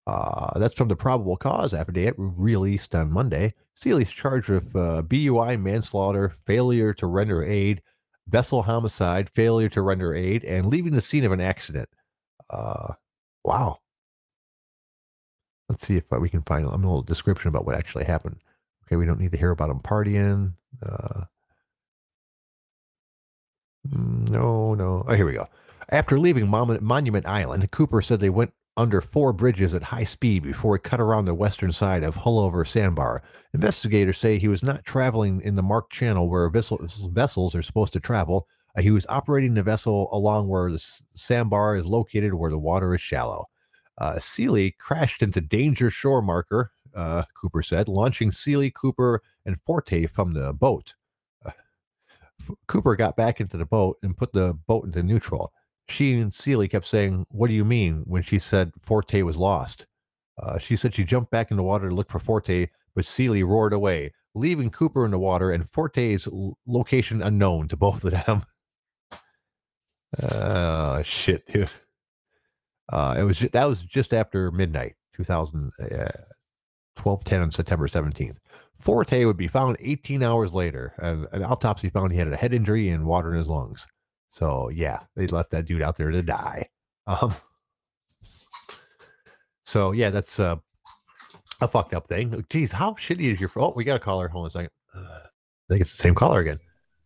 [0.09, 3.53] Uh, that's from the probable cause affidavit released on Monday.
[3.75, 7.83] Seeley's charged with uh, BUI, manslaughter, failure to render aid,
[8.27, 11.91] vessel homicide, failure to render aid, and leaving the scene of an accident.
[12.49, 12.95] Uh,
[13.45, 13.81] wow.
[15.69, 18.37] Let's see if uh, we can find a little description about what actually happened.
[18.87, 20.55] Okay, we don't need to hear about him partying.
[20.83, 21.25] Uh,
[23.87, 25.05] mm, no, no.
[25.07, 25.45] Oh, here we go.
[25.91, 30.77] After leaving Monument Island, Cooper said they went under four bridges at high speed before
[30.77, 33.23] he cut around the western side of Haulover Sandbar.
[33.53, 38.01] Investigators say he was not traveling in the marked channel where vessels, are supposed to
[38.01, 38.47] travel.
[38.77, 40.79] Uh, he was operating the vessel along where the
[41.13, 43.45] sandbar is located, where the water is shallow.
[43.99, 50.07] Uh, Seeley crashed into danger shore marker, uh, Cooper said, launching Seeley, Cooper, and Forte
[50.07, 50.95] from the boat.
[51.45, 51.51] Uh,
[52.69, 55.53] Cooper got back into the boat and put the boat into neutral
[55.89, 58.03] she and Seeley kept saying, What do you mean?
[58.07, 59.87] when she said Forte was lost.
[60.41, 63.43] Uh, she said she jumped back in the water to look for Forte, but Seeley
[63.43, 66.29] roared away, leaving Cooper in the water and Forte's
[66.67, 68.45] location unknown to both of them.
[70.23, 71.71] Oh, shit, dude.
[72.91, 76.07] Uh, it was just, that was just after midnight, 2000, uh,
[76.97, 78.39] 12 10 on September 17th.
[78.75, 82.55] Forte would be found 18 hours later, and an autopsy found he had a head
[82.55, 83.87] injury and water in his lungs.
[84.31, 86.67] So yeah, they left that dude out there to die.
[87.09, 87.35] Um,
[89.65, 90.57] so yeah, that's uh,
[91.63, 92.45] a fucked up thing.
[92.51, 93.51] Geez, how shitty is your?
[93.57, 94.29] Oh, we got a caller.
[94.29, 94.71] Hold on a second.
[94.95, 96.59] Uh, I think it's the same caller again.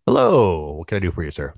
[0.07, 1.55] Hello, what can I do for you, sir?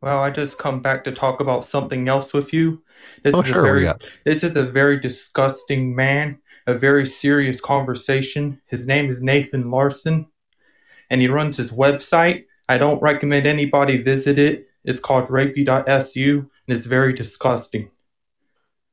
[0.00, 2.82] Well, I just come back to talk about something else with you.
[3.24, 3.60] This oh, is sure.
[3.60, 3.92] A very,
[4.24, 6.38] this is a very disgusting man.
[6.66, 8.60] A very serious conversation.
[8.66, 10.28] His name is Nathan Larson,
[11.10, 12.44] and he runs his website.
[12.68, 14.67] I don't recommend anybody visit it.
[14.84, 17.90] It's called rapey.su and it's very disgusting.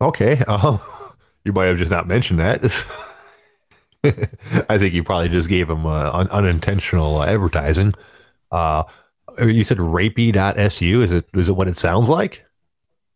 [0.02, 0.42] Okay.
[0.48, 0.78] Uh,
[1.46, 2.62] you might have just not mentioned that.
[4.70, 7.94] I think you probably just gave him uh, un- unintentional uh, advertising.
[8.52, 8.84] Uh,
[9.40, 11.02] you said rapey.su.
[11.02, 12.46] Is it is it what it sounds like?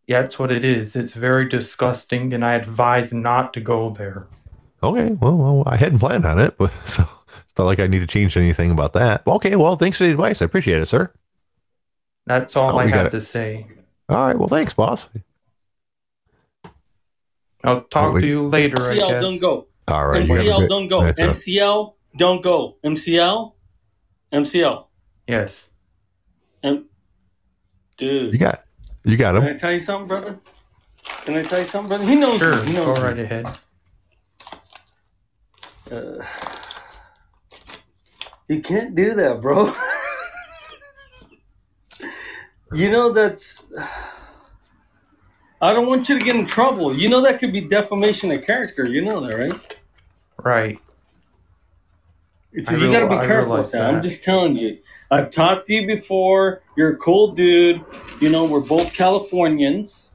[0.08, 0.96] Yeah, it's what it is.
[0.96, 4.26] It's very disgusting, and I advise not to go there.
[4.82, 8.00] Okay, well, well I hadn't planned on it, but so it's not like I need
[8.00, 9.26] to change anything about that.
[9.28, 10.42] Okay, well, thanks for the advice.
[10.42, 11.12] I appreciate it, sir.
[12.30, 13.66] That's all oh, I have to say.
[14.08, 14.38] All right.
[14.38, 15.10] Well, thanks, boss.
[17.64, 18.78] I'll talk to you later.
[18.78, 19.68] MCL, don't go.
[19.88, 20.28] All right.
[20.28, 21.02] MCL, don't go.
[21.02, 22.78] MCL, don't go.
[22.84, 23.54] MCL,
[24.32, 24.86] MCL.
[25.28, 25.70] Yes.
[26.62, 26.86] M-
[27.98, 28.32] Dude.
[28.32, 28.64] You got,
[29.04, 29.42] you got him.
[29.42, 30.40] Can I tell you something, brother?
[31.26, 32.06] Can I tell you something, brother?
[32.06, 32.38] He knows.
[32.38, 32.58] Sure.
[32.58, 32.68] Me.
[32.68, 33.08] He knows go me.
[33.08, 33.58] right ahead.
[35.92, 36.24] Uh,
[38.48, 39.74] you can't do that, bro.
[42.74, 43.72] You know that's.
[45.62, 46.96] I don't want you to get in trouble.
[46.96, 48.86] You know that could be defamation of character.
[48.86, 49.78] You know that, right?
[50.42, 50.80] Right.
[52.58, 53.80] So you got to be careful with that.
[53.80, 53.94] that.
[53.94, 54.78] I'm just telling you.
[55.12, 56.62] I've talked to you before.
[56.78, 57.84] You're a cool dude.
[58.22, 60.12] You know we're both Californians.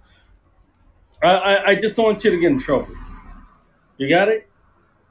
[1.23, 2.89] I, I, I just don't want you to get in trouble.
[3.99, 4.49] You got it?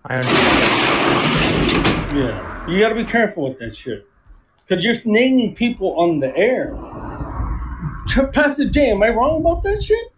[0.05, 2.17] I understand.
[2.17, 2.69] Yeah.
[2.69, 4.07] You got to be careful with that shit.
[4.65, 6.75] Because you're naming people on the air.
[8.33, 10.13] Pastor J, am I wrong about that shit?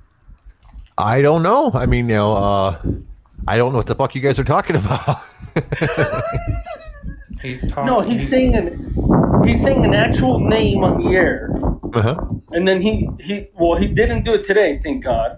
[0.97, 1.71] I don't know.
[1.73, 2.81] I mean, you know, uh,
[3.47, 5.19] I don't know what the fuck you guys are talking about.
[7.41, 11.51] he's talking, no, he's saying an he's saying an actual name on the air,
[11.93, 12.15] uh-huh.
[12.51, 15.37] and then he he well he didn't do it today, thank God,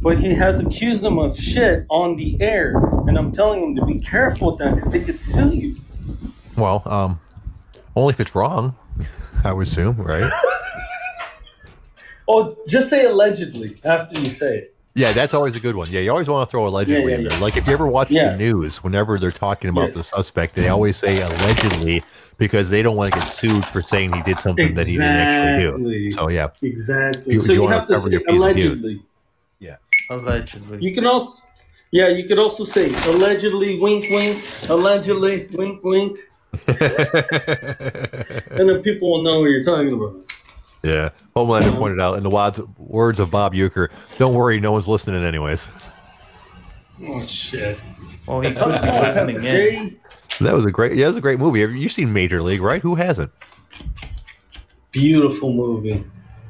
[0.00, 2.74] but he has accused them of shit on the air,
[3.06, 5.76] and I'm telling him to be careful with that because they could sue you.
[6.56, 7.20] Well, um,
[7.94, 8.74] only if it's wrong,
[9.44, 10.32] I would assume, right?
[12.26, 14.74] Oh, just say allegedly after you say it.
[14.96, 15.90] Yeah, that's always a good one.
[15.90, 17.40] Yeah, you always want to throw allegedly yeah, yeah, in there.
[17.40, 19.94] Like if you ever watch the news, whenever they're talking about yes.
[19.94, 22.04] the suspect, they always say allegedly
[22.38, 24.96] because they don't want to get sued for saying he did something exactly.
[24.96, 26.10] that he didn't actually do.
[26.12, 27.34] So yeah, exactly.
[27.34, 29.02] You, so you, you have to say allegedly.
[29.58, 29.76] Yeah,
[30.10, 30.78] allegedly.
[30.80, 31.42] You can also,
[31.90, 36.18] yeah, you could also say allegedly, wink, wink, allegedly, wink, wink.
[36.68, 36.78] and
[38.68, 40.24] then people will know what you're talking about.
[40.84, 45.24] Yeah, Homelander pointed out in the words of Bob Uecker, "Don't worry, no one's listening
[45.24, 45.66] anyways."
[47.02, 47.78] Oh shit!
[48.28, 50.00] Oh, he could be listening in.
[50.40, 50.94] That was a great.
[50.94, 51.60] Yeah, it was a great movie.
[51.60, 52.82] You've seen Major League, right?
[52.82, 53.30] Who hasn't?
[54.92, 56.04] Beautiful movie.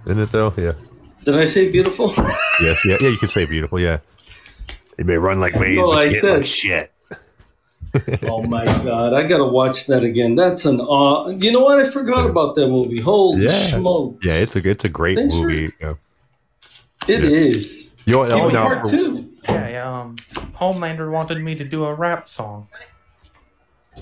[0.07, 0.53] Isn't it though?
[0.57, 0.73] Yeah.
[1.25, 2.13] Did I say beautiful?
[2.61, 2.79] yes.
[2.85, 2.97] Yeah.
[3.01, 3.09] Yeah.
[3.09, 3.81] You could say beautiful.
[3.81, 3.99] Yeah.
[4.99, 6.93] It may run like maze, no, but I you said, like shit.
[8.25, 10.35] Oh my god, I gotta watch that again.
[10.35, 11.27] That's an aw.
[11.27, 11.79] Uh, you know what?
[11.79, 13.01] I forgot about that movie.
[13.01, 13.69] Holy yeah.
[13.69, 14.25] smokes!
[14.25, 15.69] Yeah, it's a it's a great Thanks movie.
[15.71, 15.95] For, yeah.
[17.15, 17.31] It yeah.
[17.31, 17.91] is.
[18.07, 19.31] You know, oh, now, part two.
[19.45, 20.01] Yeah, yeah.
[20.01, 22.69] Um, Homelander wanted me to do a rap song.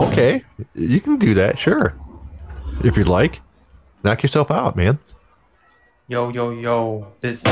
[0.01, 0.43] Okay,
[0.75, 1.95] you can do that, sure.
[2.83, 3.41] If you'd like,
[4.03, 4.99] knock yourself out, man.
[6.09, 7.13] Yo, yo, yo!
[7.21, 7.45] This is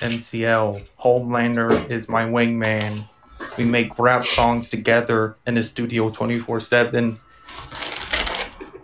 [0.00, 0.86] MCL.
[1.00, 3.04] Homelander is my wingman.
[3.56, 7.18] We make rap songs together in the studio 24 7,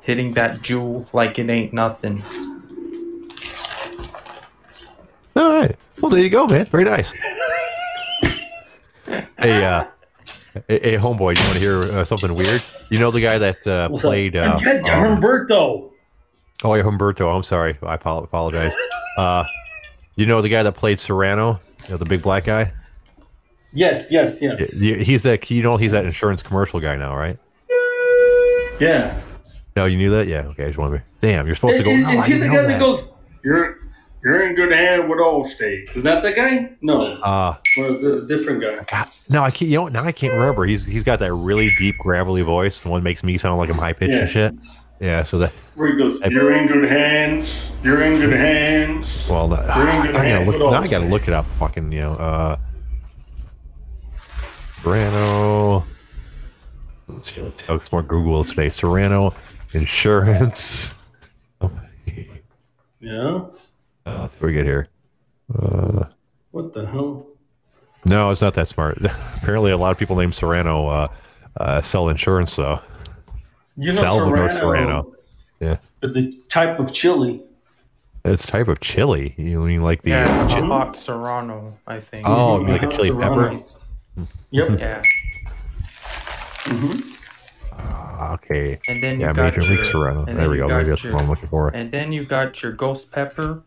[0.01, 2.23] hitting that Juul like it ain't nothing.
[5.37, 5.77] All right.
[6.01, 6.67] Well, there you go, man.
[6.67, 7.13] Very nice.
[9.39, 9.85] hey, uh,
[10.69, 12.63] hey, hey, homeboy, do you want to hear uh, something weird?
[12.91, 15.91] You know the guy that uh, played uh, um, Humberto.
[16.63, 17.35] Oh, yeah, Humberto.
[17.35, 17.77] I'm sorry.
[17.83, 18.73] I apologize.
[19.17, 19.45] Uh,
[20.17, 22.73] you know the guy that played Cerrano, you know, the big black guy.
[23.75, 24.73] Yes, yes, yes.
[24.73, 25.51] He's that.
[25.51, 27.39] You know, he's that insurance commercial guy now, right?
[28.81, 29.21] Yeah.
[29.77, 30.29] No, you knew that.
[30.29, 30.47] Yeah.
[30.47, 30.65] Okay.
[30.65, 30.99] I just want to.
[31.01, 31.91] Be, damn, you're supposed is, to go.
[31.91, 32.69] Is, is he the guy that.
[32.69, 33.09] that goes?
[33.43, 33.79] You're
[34.23, 35.95] you're in good hand with Allstate.
[35.95, 36.73] Is that the guy?
[36.81, 37.03] No.
[37.23, 38.85] Uh or is it a different guy?
[38.85, 39.71] God, no, I can't.
[39.71, 40.65] You know, now I can't remember.
[40.65, 42.81] He's he's got that really deep, gravelly voice.
[42.81, 44.21] The one makes me sound like I'm high pitched yeah.
[44.21, 44.55] and shit.
[45.01, 47.69] Yeah, so that where he goes, you're in good hands.
[47.83, 49.27] You're in good hands.
[49.29, 50.49] Well, you're in good I hands.
[50.49, 51.45] Look, now I gotta look it up.
[51.59, 52.57] Fucking, you know, uh,
[54.85, 55.83] Serrano.
[57.09, 57.41] Let's see.
[57.41, 57.79] Let's see.
[57.91, 58.69] more Google today.
[58.69, 59.33] Serrano
[59.73, 60.93] Insurance.
[63.01, 63.47] yeah.
[64.05, 64.89] Uh, let's forget here.
[65.59, 66.05] Uh,
[66.51, 67.27] what the hell?
[68.05, 68.99] No, it's not that smart.
[69.37, 71.07] Apparently, a lot of people named Serrano uh,
[71.57, 72.79] uh, sell insurance, though.
[73.79, 75.15] You know, Salvador Serrano, Serrano.
[75.61, 75.77] Yeah.
[76.03, 77.43] Is a type of chili.
[78.27, 79.35] It's type of chili.
[79.39, 80.67] You mean like the yeah, chili?
[80.67, 81.75] hot Serrano?
[81.87, 82.29] I think.
[82.29, 83.57] Oh, like a chili Serrano.
[83.57, 83.81] pepper.
[84.51, 84.79] Yep.
[84.79, 85.03] Yeah.
[86.65, 87.15] Mm-hmm.
[87.73, 88.79] Uh, okay.
[88.89, 90.25] And then you yeah, got Major your, Serrano.
[90.25, 90.69] There we go.
[90.69, 91.69] Maybe that's what I'm looking for.
[91.69, 93.63] And then you got your ghost pepper,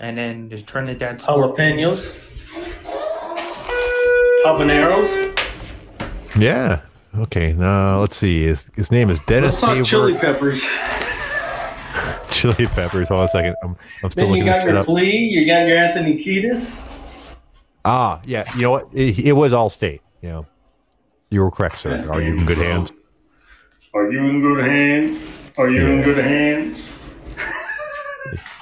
[0.00, 2.16] and then the Trinidad jalapenos,
[4.44, 5.34] habaneros.
[6.38, 6.80] Yeah.
[7.16, 7.52] Okay.
[7.52, 8.44] Now let's see.
[8.44, 9.60] His his name is Dennis.
[9.62, 10.62] Let's talk chili peppers.
[12.30, 13.08] chili peppers.
[13.08, 13.56] Hold on a second.
[13.62, 14.46] I'm, I'm still then looking.
[14.46, 14.86] You got your up.
[14.86, 15.16] flea.
[15.16, 16.84] You got your Anthony Kiedis.
[17.88, 18.54] Ah, yeah.
[18.54, 18.88] You know what?
[18.92, 20.00] It, it was Allstate.
[20.20, 20.46] You know,
[21.30, 22.06] you were correct, sir.
[22.10, 22.92] Are you in good hands?
[23.94, 25.18] Are you in good hands?
[25.56, 25.94] Are you yeah.
[25.94, 26.90] in good hands?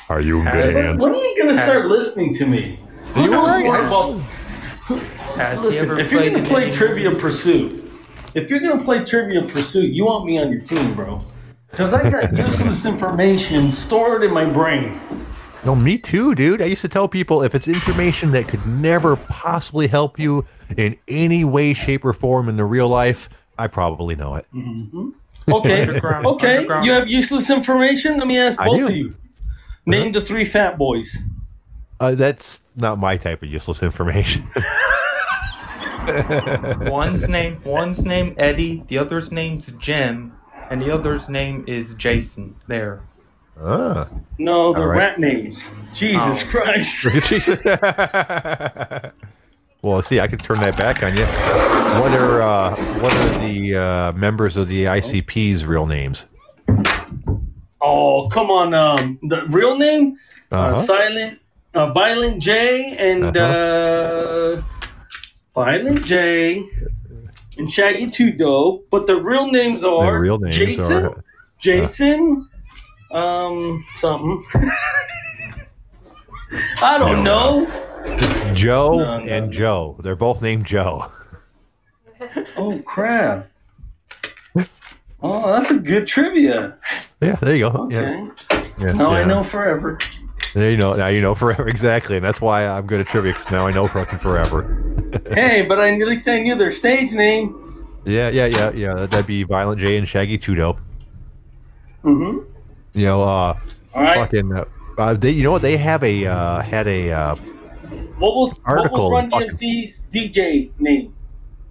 [0.08, 1.04] Are you in good hands?
[1.04, 2.78] When are you going to start listening to me?
[3.14, 4.20] Who you knows more about?
[5.60, 7.90] Listen, if you're going to play Trivia Pursuit,
[8.34, 11.20] if you're going to play Trivia Pursuit, you want me on your team, bro.
[11.72, 15.00] Because I got useless information stored in my brain.
[15.66, 16.62] No, me too, dude.
[16.62, 20.46] I used to tell people if it's information that could never possibly help you
[20.76, 24.46] in any way, shape, or form in the real life, I probably know it.
[24.54, 25.08] Mm-hmm.
[25.52, 26.62] Okay, okay.
[26.84, 28.16] You have useless information.
[28.16, 29.16] Let me ask both of you.
[29.86, 30.10] Name uh-huh.
[30.12, 31.18] the three fat boys.
[31.98, 34.46] Uh, that's not my type of useless information.
[36.88, 38.84] one's name, one's name Eddie.
[38.86, 40.32] The other's name's Jim,
[40.70, 42.54] and the other's name is Jason.
[42.68, 43.02] There.
[43.60, 44.08] Ah.
[44.38, 44.98] No, the right.
[44.98, 45.70] rat names.
[45.94, 46.50] Jesus oh.
[46.50, 47.04] Christ.
[49.82, 51.24] well, see, I can turn that back on you.
[52.00, 56.26] What are uh, what are the uh, members of the ICP's real names?
[57.80, 58.74] Oh, come on.
[58.74, 60.18] Um, the real name?
[60.52, 60.74] Uh, uh-huh.
[60.74, 61.38] Uh, silent,
[61.74, 64.58] uh, Violent J and uh-huh.
[64.58, 64.62] uh,
[65.54, 66.62] Violent J
[67.58, 71.20] and Shaggy Two Dope, but the real names are real names Jason, are, uh,
[71.58, 72.48] Jason,
[73.10, 74.44] um, something.
[76.82, 77.66] I don't know.
[78.52, 79.52] Joe no, no, and no.
[79.52, 79.96] Joe.
[80.02, 81.10] They're both named Joe.
[82.56, 83.48] Oh crap!
[85.22, 86.76] Oh, that's a good trivia.
[87.20, 87.78] Yeah, there you go.
[87.84, 87.94] Okay.
[87.94, 88.64] Yeah.
[88.78, 89.18] yeah now yeah.
[89.18, 89.98] I know forever.
[90.54, 90.94] There you know.
[90.94, 93.72] Now you know forever exactly, and that's why I'm good at trivia because now I
[93.72, 94.82] know fucking forever.
[95.32, 97.62] hey, but I, at least I knew their stage name.
[98.04, 98.94] Yeah, yeah, yeah, yeah.
[98.94, 100.78] That'd be Violent J and Shaggy Two Dope.
[102.04, 102.55] Mm-hmm.
[102.96, 103.58] You know, uh,
[103.94, 104.16] right.
[104.16, 104.52] fucking.
[104.56, 104.64] Uh,
[104.96, 105.60] uh, they, you know what?
[105.62, 107.34] They have a uh, had a uh,
[108.18, 111.14] What was Article, what was Run fucking- DMC's DJ name?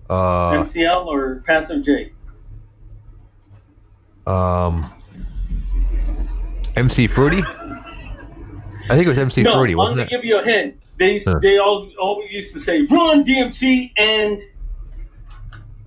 [0.07, 2.11] uh, MCL or Passive J?
[4.27, 4.91] um,
[6.75, 7.41] MC Fruity.
[7.41, 10.79] I think it was MC no, Fruity, I'm gonna give you a hint.
[10.97, 11.39] They Huh.
[11.41, 14.39] they all always used to say Run DMC and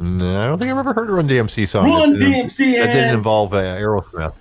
[0.01, 1.89] No, I don't think I've ever heard a Run DMC song.
[1.89, 4.35] Run that, DMC that didn't involve uh, Aerosmith.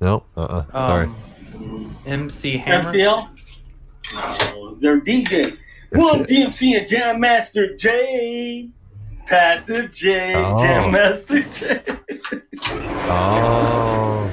[0.00, 1.06] No, uh, uh sorry.
[1.06, 2.92] Um, MC Hammer.
[2.92, 3.28] MCL.
[4.14, 5.58] No, they're DJ.
[5.90, 8.68] Run DMC and Jam Master Jay.
[9.26, 10.34] Passive J.
[10.34, 10.62] Oh.
[10.62, 11.82] Jam Master Jay.
[13.08, 14.30] Oh,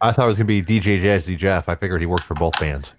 [0.00, 1.68] I thought it was gonna be DJ Jazzy Jeff.
[1.68, 2.94] I figured he worked for both bands.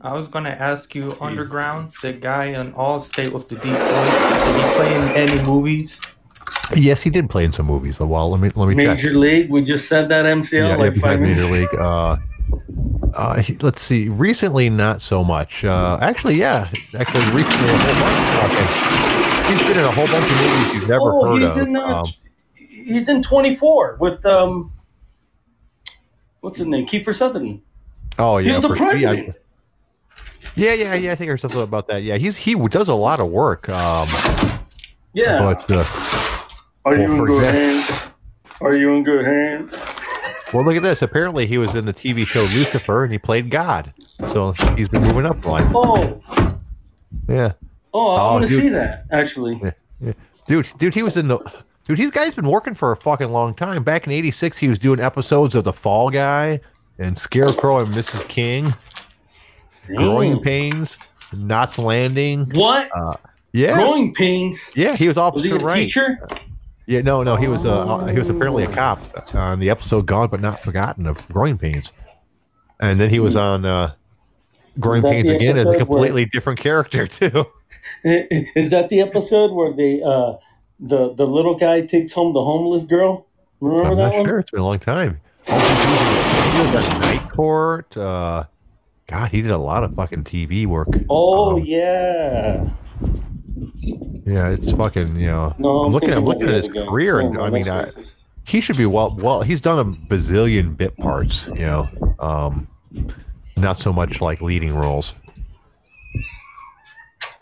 [0.00, 4.56] I was gonna ask you, OtherGround, the guy in Allstate with the deep voice, did
[4.56, 6.00] he play in any movies?
[6.76, 7.98] Yes, he did play in some movies.
[7.98, 8.96] Well, let me let me check.
[8.96, 9.50] Major League.
[9.50, 11.40] We just said that MCL yeah, like yeah, five minutes.
[11.40, 11.74] Major League.
[11.74, 12.16] Uh,
[13.14, 14.08] uh, he- let's see.
[14.10, 15.64] Recently, not so much.
[15.64, 16.68] Uh, actually, yeah.
[16.98, 18.52] Actually, recently, a whole bunch.
[18.52, 19.52] Okay.
[19.54, 21.66] He's been in a whole bunch of movies you've never Oh, heard he's of.
[21.68, 22.04] in, uh, um,
[22.54, 24.70] He's in 24 with um,
[26.40, 26.86] what's his name?
[26.86, 27.62] Kiefer Sutherland.
[28.18, 29.34] oh yeah, He's the for- president.
[30.54, 31.12] yeah, yeah, yeah.
[31.12, 32.02] I think there's something about that.
[32.02, 33.68] Yeah, he's he does a lot of work.
[33.68, 34.08] Um,
[35.14, 35.38] Yeah.
[35.40, 35.84] but uh,
[36.84, 38.06] Are you in good example- hands?
[38.60, 39.72] Are you in good hands?
[40.52, 41.02] well, look at this.
[41.02, 43.92] Apparently, he was in the TV show Lucifer, and he played God.
[44.26, 45.70] So he's been moving up life.
[45.74, 46.20] Oh,
[47.28, 47.52] Yeah.
[47.94, 49.60] oh, I Oh, want to see that actually.
[50.00, 50.12] Yeah,
[50.46, 51.38] Dude, dude, he was in the.
[51.86, 53.82] Dude, these guys been working for a fucking long time.
[53.82, 56.60] Back in '86, he was doing episodes of The Fall Guy
[56.98, 58.26] and Scarecrow and Mrs.
[58.28, 58.74] King,
[59.96, 60.98] Growing Pains,
[61.32, 62.50] Knots Landing.
[62.54, 62.90] What?
[62.94, 63.14] Uh,
[63.52, 64.70] yeah, Growing pains.
[64.74, 65.84] yeah, he was Was he Right.
[65.84, 66.18] teacher?
[66.88, 68.98] Yeah, no, no, he was uh, he was apparently a cop
[69.34, 71.92] on the episode "Gone but Not Forgotten" of Growing Pains,
[72.80, 73.92] and then he was on uh,
[74.80, 75.08] Growing Hmm.
[75.08, 77.44] Pains the again as a completely different character too.
[78.04, 80.34] Is that the episode where they uh
[80.80, 83.26] the the little guy takes home the homeless girl?
[83.60, 84.24] Remember I'm that not one?
[84.24, 84.38] sure.
[84.38, 85.20] It's been a long time.
[85.46, 87.96] Oh, he was on Night Court.
[87.98, 88.44] Uh,
[89.08, 90.88] God, he did a lot of fucking TV work.
[91.10, 92.68] Oh Um, yeah.
[94.26, 95.18] Yeah, it's fucking.
[95.20, 96.12] You know, No, I'm looking.
[96.12, 97.86] I'm looking at his the career, Oh, and no, I mean, I,
[98.44, 99.14] he should be well.
[99.16, 101.46] Well, he's done a bazillion bit parts.
[101.48, 101.88] You know,
[102.20, 102.68] um,
[103.56, 105.14] not so much like leading roles.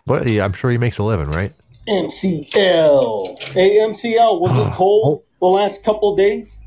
[0.06, 1.52] But yeah, I'm sure he makes a living, right?
[1.88, 3.38] MCL.
[3.40, 6.58] Hey, MCL, was it cold the last couple of days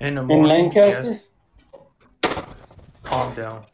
[0.00, 0.44] In the in morning.
[0.46, 1.16] Lancaster?
[3.02, 3.64] Calm down.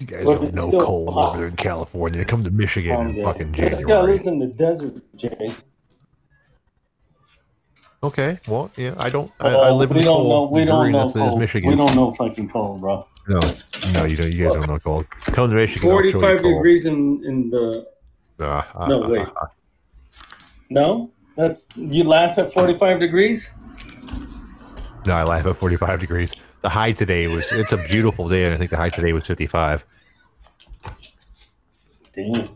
[0.00, 1.28] You guys But don't know cold hot.
[1.30, 2.24] over there in California.
[2.24, 3.24] Come to Michigan Calm in down.
[3.24, 4.12] fucking This guy January.
[4.12, 5.54] lives in the desert, Jay.
[8.02, 9.30] Okay, well, yeah, I don't.
[9.40, 10.30] I, I live in we the don't know.
[10.48, 11.38] cold, We don't know dreariness that is cold.
[11.40, 11.70] Michigan.
[11.70, 13.06] We don't know fucking cold, bro.
[13.28, 13.40] No,
[13.92, 14.32] no, you don't.
[14.32, 15.04] You guys don't know cold.
[15.20, 15.90] Come to Michigan.
[15.90, 16.54] I'll show you Forty-five cold.
[16.54, 17.86] degrees in in the
[18.40, 19.20] Uh, uh, No, uh, wait.
[19.28, 19.46] uh,
[20.70, 21.10] no.
[21.36, 23.50] That's you laugh at forty-five degrees.
[25.04, 26.34] no, I laugh at 45 degrees.
[26.60, 27.50] The high today was.
[27.52, 29.84] It's a beautiful day, and I think the high today was 55.
[32.14, 32.48] Damn.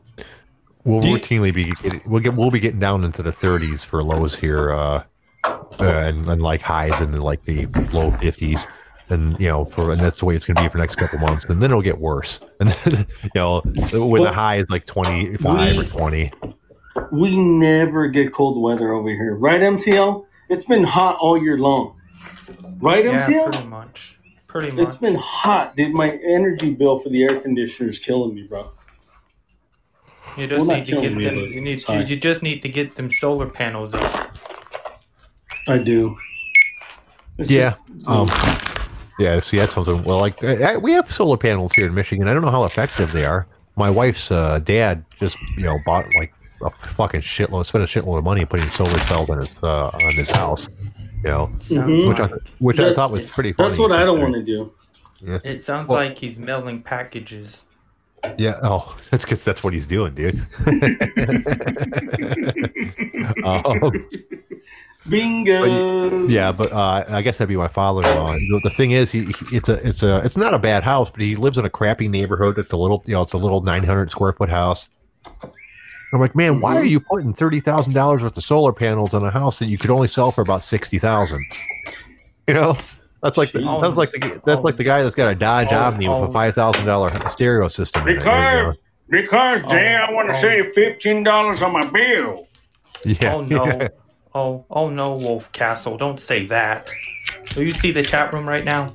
[0.84, 4.02] We'll Do routinely be getting, we'll get we'll be getting down into the 30s for
[4.02, 5.02] lows here, uh,
[5.44, 8.66] uh, and, and like highs in the, like the low 50s,
[9.08, 10.96] and you know for and that's the way it's going to be for the next
[10.96, 14.68] couple months, and then it'll get worse, and then you know when the high is
[14.68, 16.30] like 25 or 20.
[17.10, 20.26] We never get cold weather over here, right, MCL?
[20.50, 21.98] It's been hot all year long,
[22.84, 23.50] right, Yeah, MCL?
[23.52, 24.18] pretty much.
[24.46, 24.86] Pretty much.
[24.86, 25.92] It's been hot, dude.
[25.94, 28.70] My energy bill for the air conditioner is killing me, bro.
[30.36, 31.36] You just Well, not need to get me, them.
[31.36, 31.72] You need.
[31.74, 34.30] it's You, just need to get them solar panels up.
[35.68, 36.16] I do.
[37.38, 38.30] It's Yeah, just- um,
[39.18, 39.40] yeah.
[39.40, 40.02] See, that's something.
[40.04, 42.28] Well, like uh, we have solar panels here in Michigan.
[42.28, 43.46] I don't know how effective they are.
[43.76, 46.32] My wife's uh, dad just you know bought like
[46.62, 50.14] a fucking shitload, spent a shitload of money putting solar cells on his uh, on
[50.14, 50.68] his house.
[51.24, 52.08] You know, Sounds Mhm.
[52.08, 53.52] which I which I thought was pretty.
[53.52, 54.70] Funny That's what I don't want to do.
[55.42, 57.62] it sounds Well- like he's mailing packages.
[58.38, 58.58] Yeah.
[58.62, 60.38] Oh, that's because that's what he's doing, dude.
[63.44, 63.90] um,
[65.08, 66.26] Bingo.
[66.28, 68.32] Yeah, but uh, I guess that'd be my father-in-law.
[68.32, 71.10] The, the thing is, he, he- it's a it's a it's not a bad house,
[71.10, 72.58] but he lives in a crappy neighborhood.
[72.58, 74.88] It's a little you know it's a little nine hundred square foot house.
[76.14, 79.24] I'm like, man, why are you putting thirty thousand dollars worth of solar panels on
[79.24, 81.44] a house that you could only sell for about sixty thousand?
[82.46, 82.76] You know,
[83.22, 85.76] that's like the, that's like the that's like the guy that's got a Dodge oh,
[85.78, 86.20] Omni oh.
[86.20, 86.32] with a oh.
[86.32, 88.04] five thousand dollar stereo system.
[88.04, 88.76] Because
[89.08, 92.48] because Jay, I want to oh, save fifteen dollars on my bill.
[93.04, 93.34] Yeah.
[93.34, 93.66] Oh no.
[93.66, 93.88] Yeah.
[94.34, 95.96] Oh oh no, Wolf Castle!
[95.96, 96.90] Don't say that.
[97.50, 98.94] Do you see the chat room right now?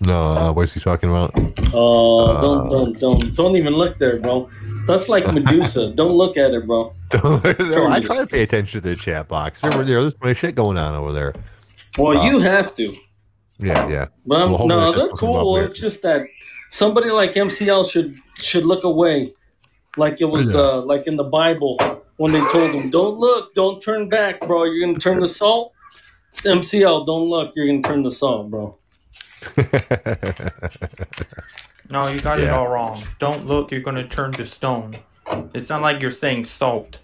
[0.00, 1.32] No, uh, what's he talking about?
[1.74, 4.48] Oh, uh, don't don't don't don't even look there, bro.
[4.88, 5.92] That's like Medusa.
[5.94, 6.94] don't look at it, bro.
[7.22, 9.60] no, I try to pay attention to the chat box.
[9.60, 11.34] There, there's plenty of shit going on over there.
[11.98, 12.96] Well, uh, you have to.
[13.58, 14.06] Yeah, yeah.
[14.24, 15.56] But well, no, they're cool.
[15.58, 16.22] It's just that
[16.70, 19.34] somebody like MCL should should look away,
[19.96, 21.76] like it was uh, like in the Bible
[22.16, 24.64] when they told him, "Don't look, don't turn back, bro.
[24.64, 25.72] You're gonna turn to salt."
[26.30, 27.52] It's MCL, don't look.
[27.56, 28.76] You're gonna turn to salt, bro.
[31.90, 32.46] no, you got yeah.
[32.46, 33.02] it all wrong.
[33.18, 34.96] Don't look, you're going to turn to stone.
[35.54, 37.00] It's not like you're saying salt.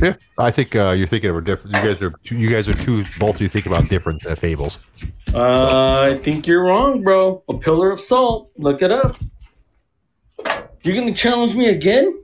[0.00, 1.76] Yeah, I think uh, you're thinking of a different.
[1.76, 3.04] You guys are you guys are two.
[3.18, 4.78] Both you think about different uh, fables.
[5.34, 7.42] Uh, I think you're wrong, bro.
[7.48, 8.50] A pillar of salt.
[8.56, 9.18] Look it up.
[10.82, 12.22] You're gonna challenge me again?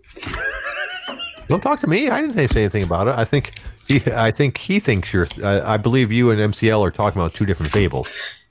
[1.48, 2.08] Don't talk to me.
[2.08, 3.14] I didn't say anything about it.
[3.16, 3.54] I think
[3.86, 4.00] he.
[4.14, 5.26] I think he thinks you're.
[5.42, 8.43] I believe you and MCL are talking about two different fables.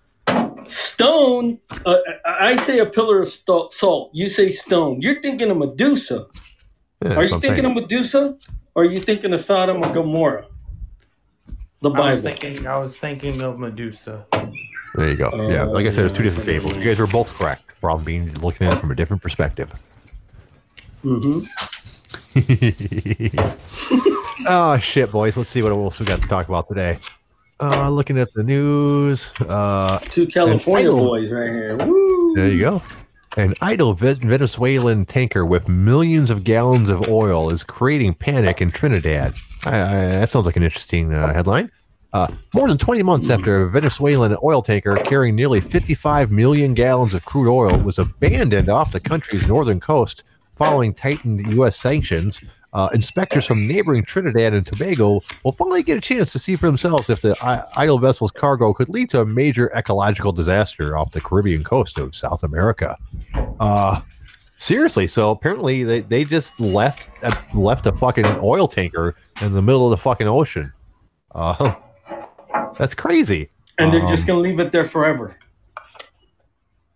[0.67, 4.11] Stone, uh, I say a pillar of salt.
[4.13, 5.01] You say stone.
[5.01, 6.27] You're thinking of Medusa.
[7.03, 8.37] Yeah, are you thinking of Medusa?
[8.75, 10.47] Or are you thinking of Sodom or Gomorrah?
[11.81, 12.03] The Bible.
[12.03, 12.65] I was thinking.
[12.65, 14.25] I was thinking of Medusa.
[14.95, 15.29] There you go.
[15.29, 16.75] Uh, yeah, like I said, it's two different fables.
[16.75, 17.63] You guys are both correct.
[17.81, 19.73] Problem being looking at it from a different perspective.
[21.03, 21.45] Mm-hmm.
[24.47, 25.35] oh shit, boys!
[25.35, 26.99] Let's see what else we got to talk about today.
[27.63, 29.31] Uh, looking at the news.
[29.39, 31.77] Uh, Two California idle, boys right here.
[31.77, 32.33] Woo.
[32.35, 32.81] There you go.
[33.37, 39.35] An idle Venezuelan tanker with millions of gallons of oil is creating panic in Trinidad.
[39.65, 41.71] I, I, that sounds like an interesting uh, headline.
[42.11, 47.13] Uh, more than 20 months after a Venezuelan oil tanker carrying nearly 55 million gallons
[47.13, 50.25] of crude oil was abandoned off the country's northern coast
[50.57, 51.77] following tightened U.S.
[51.77, 52.41] sanctions,
[52.73, 56.65] uh, inspectors from neighboring Trinidad and Tobago will finally get a chance to see for
[56.65, 57.35] themselves if the
[57.75, 62.15] idle vessel's cargo could lead to a major ecological disaster off the Caribbean coast of
[62.15, 62.97] South America.
[63.59, 64.01] Uh,
[64.57, 69.61] seriously, so apparently they, they just left uh, left a fucking oil tanker in the
[69.61, 70.71] middle of the fucking ocean.
[71.33, 71.75] Uh,
[72.77, 73.49] that's crazy.
[73.77, 75.37] And they're um, just going to leave it there forever.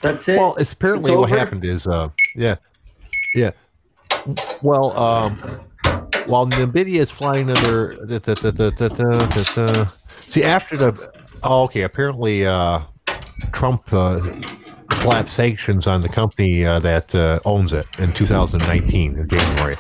[0.02, 0.38] That's it.
[0.38, 2.56] Well, it's apparently it's what happened is, uh, yeah,
[3.34, 3.52] yeah.
[4.62, 5.38] Well, um,
[6.26, 7.98] while NVIDIA is flying under.
[10.08, 11.12] see, after the.
[11.44, 11.84] Oh, okay.
[11.84, 12.82] Apparently, uh,
[13.52, 14.20] Trump uh,
[14.94, 19.78] slapped sanctions on the company uh, that uh, owns it in 2019 in January.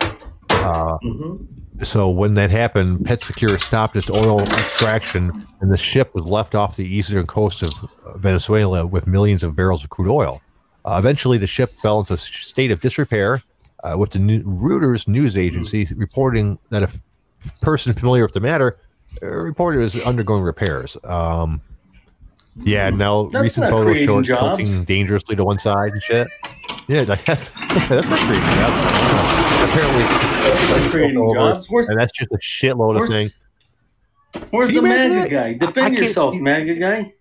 [0.50, 1.84] Uh, mm-hmm.
[1.84, 5.32] So when that happened, PetroSucre stopped its oil extraction,
[5.62, 9.84] and the ship was left off the eastern coast of Venezuela with millions of barrels
[9.84, 10.41] of crude oil.
[10.86, 13.43] Uh, eventually, the ship fell into a state of disrepair
[13.84, 16.90] uh, with the new, Reuters news agency reporting that a
[17.62, 18.80] person familiar with the matter
[19.22, 20.98] uh, reported was undergoing repairs.
[21.04, 21.62] Um,
[22.64, 26.28] yeah, now that's recent photos show it tilting dangerously to one side and shit.
[26.88, 27.50] Yeah, that's that's
[27.90, 29.70] not creating jobs.
[29.70, 31.70] Apparently, that's creating jobs.
[31.70, 33.30] Where's, and that's just a shitload of thing.
[34.52, 35.54] Where's the MAGA guy?
[35.54, 37.14] Defend yourself, MAGA guy.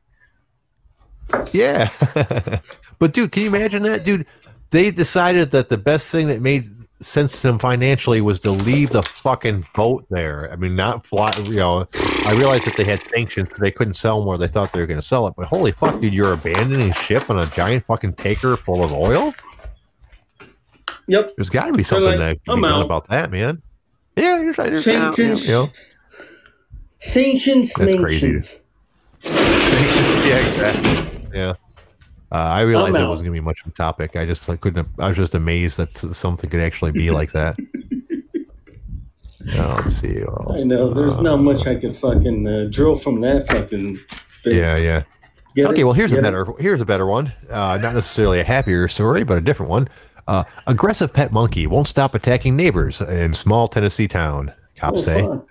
[1.53, 1.91] Yeah,
[2.99, 4.27] but dude, can you imagine that, dude?
[4.71, 6.64] They decided that the best thing that made
[7.01, 10.51] sense to them financially was to leave the fucking boat there.
[10.51, 11.33] I mean, not fly.
[11.39, 11.89] You know,
[12.27, 14.39] I realized that they had sanctions, so they couldn't sell more.
[14.39, 17.29] They thought they were going to sell it, but holy fuck, dude, you're abandoning ship
[17.31, 19.35] on a giant fucking tanker full of oil.
[21.09, 21.35] Yep.
[21.37, 23.62] There's got to be something like, that can be done about that, man.
[24.17, 25.47] Yeah, you're trying to sanctions.
[25.47, 25.71] You know.
[26.99, 27.73] Sanctions.
[27.75, 28.41] That's crazy.
[28.41, 28.61] Sanctions.
[30.27, 31.29] Yeah, exactly.
[31.35, 31.55] Yeah.
[32.33, 34.16] Uh, I realized it wasn't going to be much of a topic.
[34.16, 34.89] I just I couldn't.
[34.99, 37.57] I was just amazed that something could actually be like that.
[39.45, 40.22] Now, let's see.
[40.22, 40.93] I know.
[40.93, 44.01] There's uh, not much I could fucking uh, drill from that fucking.
[44.43, 44.59] Thing.
[44.59, 45.03] Yeah, yeah.
[45.55, 45.85] Get okay, it?
[45.85, 46.61] well here's Get a better it?
[46.61, 47.33] here's a better one.
[47.49, 49.89] Uh, not necessarily a happier story, but a different one.
[50.29, 54.53] Uh, aggressive pet monkey won't stop attacking neighbors in small Tennessee town.
[54.77, 55.22] Cops oh, say.
[55.22, 55.49] Fuck.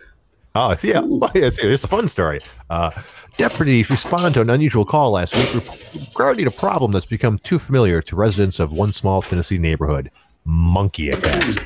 [0.56, 1.02] Oh, yeah.
[1.36, 2.40] It's, it's a fun story.
[2.70, 2.92] Uh,
[3.38, 8.02] deputies respond to an unusual call last week regarding a problem that's become too familiar
[8.02, 10.10] to residents of one small Tennessee neighborhood
[10.46, 11.66] monkey attacks.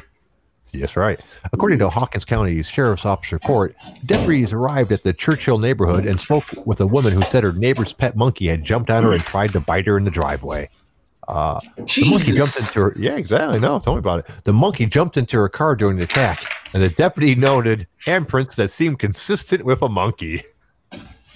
[0.71, 1.19] Yes, right.
[1.51, 3.75] According to Hawkins County Sheriff's Office report,
[4.05, 7.53] deputies arrived at the Church Hill neighborhood and spoke with a woman who said her
[7.53, 10.69] neighbor's pet monkey had jumped on her and tried to bite her in the driveway.
[11.27, 12.93] Uh, the monkey jumped into her.
[12.97, 13.59] Yeah, exactly.
[13.59, 14.43] No, tell me about it.
[14.43, 18.69] The monkey jumped into her car during the attack, and the deputy noted handprints that
[18.69, 20.43] seemed consistent with a monkey.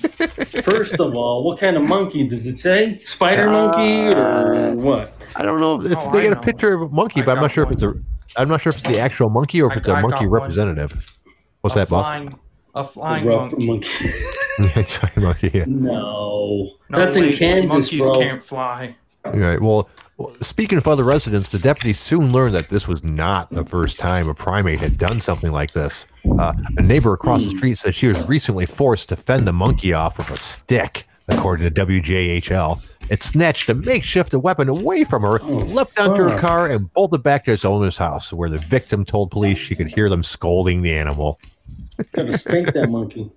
[0.63, 3.01] First of all, what kind of monkey does it say?
[3.03, 5.13] Spider monkey or uh, what?
[5.35, 5.81] I don't know.
[5.81, 7.73] It's, oh, they got a picture of a monkey, I but I'm not sure one.
[7.73, 7.93] if it's a.
[8.35, 10.91] I'm not sure if it's the actual monkey or if it's a monkey representative.
[10.91, 11.03] One.
[11.61, 12.39] What's a that, flying, boss?
[12.75, 13.67] A flying monkey.
[13.67, 14.09] monkey.
[15.21, 15.65] monkey yeah.
[15.67, 18.19] No, no, that's wait, in Kansas, monkeys bro.
[18.19, 18.95] can't fly.
[19.25, 19.61] Right.
[19.61, 23.65] Well, well, speaking of other residents, the deputy soon learned that this was not the
[23.65, 26.05] first time a primate had done something like this.
[26.37, 29.91] Uh, a neighbor across the street said she was recently forced to fend the monkey
[29.91, 32.81] off with a stick, according to WJHL.
[33.09, 37.23] It snatched a makeshift weapon away from her, oh, leapt onto her car, and bolted
[37.23, 40.83] back to its owner's house, where the victim told police she could hear them scolding
[40.83, 41.39] the animal.
[42.11, 43.31] Gotta spank that monkey.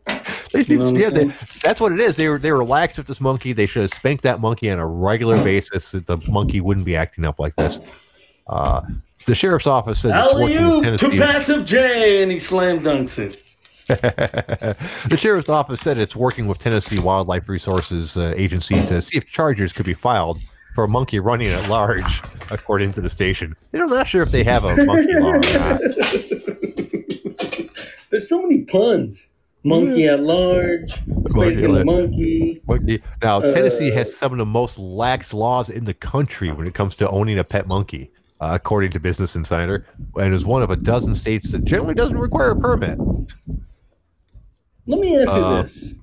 [0.52, 1.24] They, you know yeah, they,
[1.62, 2.16] that's what it is.
[2.16, 3.52] They were they relaxed with this monkey.
[3.52, 5.86] They should have spanked that monkey on a regular basis.
[5.86, 7.80] So the monkey wouldn't be acting up like this.
[8.46, 8.82] Uh,
[9.26, 13.42] the sheriff's office says alley to passive J, and he slam dunks it.
[13.88, 19.26] the sheriff's office said it's working with Tennessee Wildlife Resources uh, Agency to see if
[19.26, 20.40] charges could be filed
[20.74, 22.20] for a monkey running at large,
[22.50, 23.54] according to the station.
[23.70, 25.80] They're not sure if they have a monkey law or not.
[28.10, 29.28] There's so many puns.
[29.66, 30.92] Monkey at large,
[31.26, 32.62] spanking the monkey.
[32.66, 33.02] monkey.
[33.20, 36.74] Now, Tennessee uh, has some of the most lax laws in the country when it
[36.74, 40.70] comes to owning a pet monkey, uh, according to Business Insider, and is one of
[40.70, 42.98] a dozen states that generally doesn't require a permit.
[44.86, 45.94] Let me ask you uh, this.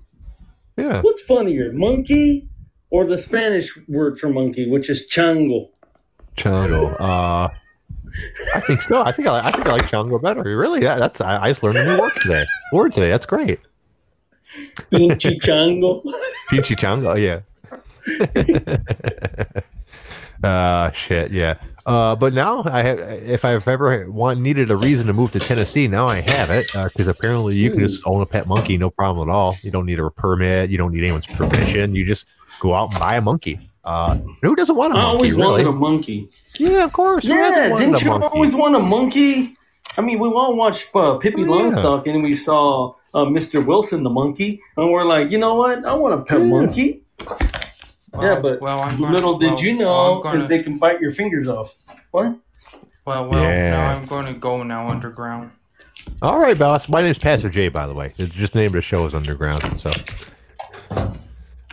[0.75, 1.01] Yeah.
[1.01, 2.49] What's funnier, monkey
[2.89, 5.69] or the Spanish word for monkey, which is chango?
[6.35, 6.95] Chango.
[6.99, 7.49] Uh,
[8.55, 9.01] I think so.
[9.01, 10.43] I think I, I think I like chango better.
[10.43, 10.81] Really?
[10.81, 12.45] Yeah, that's I, I just learned a new word today.
[12.71, 13.09] Word today.
[13.09, 13.59] That's great.
[14.91, 16.03] Pinchy chango.
[16.49, 17.17] Pinchy chango.
[17.17, 17.41] Yeah.
[20.43, 21.31] uh shit.
[21.31, 21.55] Yeah.
[21.85, 25.39] Uh, but now I have, if I've ever want needed a reason to move to
[25.39, 28.77] Tennessee, now I have it because uh, apparently you can just own a pet monkey,
[28.77, 29.57] no problem at all.
[29.63, 31.93] You don't need a permit, you don't need anyone's permission.
[31.93, 32.27] You just
[32.61, 33.59] go out and buy a monkey.
[33.83, 35.05] Uh, who doesn't want a monkey?
[35.05, 35.65] I always really?
[35.65, 36.29] wanted a monkey.
[36.59, 37.25] Yeah, of course.
[37.25, 38.27] Yeah, didn't you monkey?
[38.27, 39.57] always want a monkey?
[39.97, 42.13] I mean, we all watched uh, Pippi oh, Longstocking yeah.
[42.13, 43.63] and we saw uh, Mr.
[43.63, 45.85] Wilson the monkey, and we're like, you know what?
[45.85, 46.45] I want a pet yeah.
[46.45, 47.03] monkey.
[47.19, 47.39] Well,
[48.21, 50.47] yeah, but well, gonna, little did well, you know, because gonna...
[50.47, 51.75] they can bite your fingers off.
[52.11, 52.37] What?
[53.05, 53.71] Well, well, yeah.
[53.71, 55.51] now I'm going to go now OtherGround.
[56.21, 56.87] All right, boss.
[56.87, 58.13] My name's Pastor J, by the way.
[58.17, 59.91] It's just the name of the show is OtherGround, so.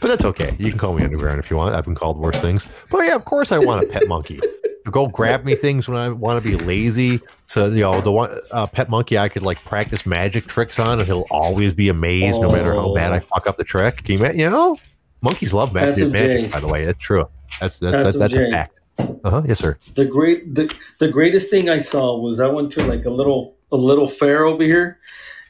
[0.00, 0.56] But that's okay.
[0.58, 1.74] You can call me OtherGround if you want.
[1.74, 2.66] I've been called worse things.
[2.90, 4.40] But yeah, of course I want a pet monkey.
[4.84, 7.20] Go grab me things when I want to be lazy.
[7.46, 10.98] So you know, the one uh, pet monkey I could like practice magic tricks on,
[10.98, 12.42] and he'll always be amazed oh.
[12.42, 13.20] no matter how bad I oh.
[13.20, 14.04] fuck up the trick.
[14.04, 14.78] Can you, you know,
[15.22, 16.10] monkeys love magic.
[16.10, 17.28] magic by the way, that's true.
[17.60, 18.80] That's that's, that's, that's a fact.
[18.98, 19.42] Uh huh.
[19.46, 19.78] Yes, sir.
[19.94, 23.56] The great the, the greatest thing I saw was I went to like a little
[23.72, 24.98] a little fair over here,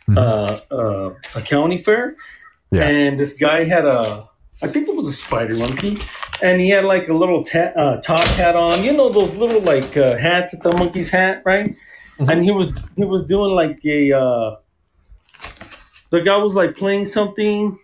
[0.09, 0.19] mm-hmm.
[0.19, 2.17] uh, uh, a county fair,
[2.71, 2.89] yeah.
[2.89, 4.29] and this guy had a
[4.63, 5.99] I think it was a spider monkey,
[6.43, 8.85] and he had like a little ta- uh, top hat on.
[8.85, 11.75] You know those little like uh, hats that the monkey's hat, right?
[12.19, 12.29] Mm-hmm.
[12.29, 14.13] And he was he was doing like a.
[14.13, 14.57] Uh,
[16.11, 17.79] the guy was like playing something.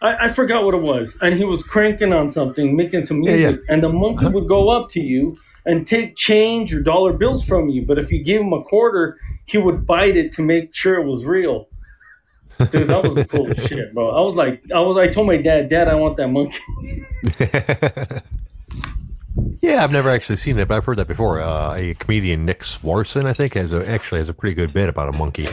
[0.00, 3.40] I, I, forgot what it was, and he was cranking on something, making some music,
[3.40, 3.74] yeah, yeah.
[3.74, 4.34] and the monkey uh-huh.
[4.34, 7.84] would go up to you and take change or dollar bills from you.
[7.84, 11.04] But if you gave him a quarter, he would bite it to make sure it
[11.04, 11.68] was real.
[12.58, 14.10] Dude, that was cool shit, bro.
[14.10, 16.58] I was like, I was, I told my dad, Dad, I want that monkey.
[19.60, 21.40] yeah, I've never actually seen it, but I've heard that before.
[21.40, 24.88] Uh, a comedian, Nick Swardson, I think, has a, actually has a pretty good bit
[24.88, 25.48] about a monkey.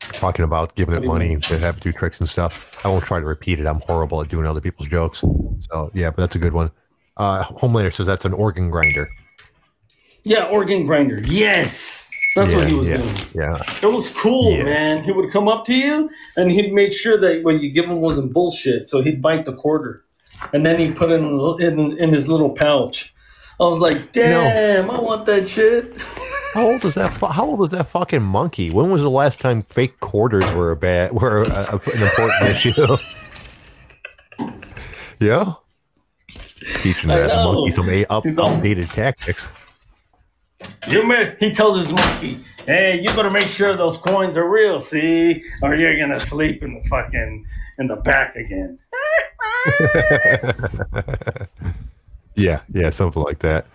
[0.00, 2.78] Talking about giving it money to have do tricks and stuff.
[2.84, 3.66] I won't try to repeat it.
[3.66, 5.20] I'm horrible at doing other people's jokes.
[5.20, 6.70] So yeah, but that's a good one.
[7.16, 9.08] Uh, Homelander says that's an organ grinder.
[10.24, 11.20] Yeah, organ grinder.
[11.24, 12.10] Yes.
[12.34, 13.16] That's yeah, what he was yeah, doing.
[13.32, 13.62] Yeah.
[13.82, 14.64] It was cool, yeah.
[14.64, 15.04] man.
[15.04, 18.00] He would come up to you and he'd make sure that what you give him
[18.00, 18.88] wasn't bullshit.
[18.88, 20.04] So he'd bite the quarter.
[20.52, 23.14] And then he'd put it in, in, in his little pouch.
[23.60, 25.96] I was like, damn, I want that shit.
[26.54, 27.12] How old is that?
[27.12, 28.70] How old was that fucking monkey?
[28.70, 32.42] When was the last time fake quarters were a bad were a, a, an important
[32.50, 32.96] issue?
[35.20, 35.54] yeah,
[36.80, 39.48] teaching that monkey some up, outdated tactics.
[40.88, 41.02] You
[41.38, 45.74] he tells his monkey, "Hey, you better make sure those coins are real, see, or
[45.74, 47.46] you're gonna sleep in the fucking
[47.78, 48.78] in the back again."
[52.34, 53.66] yeah, yeah, something like that.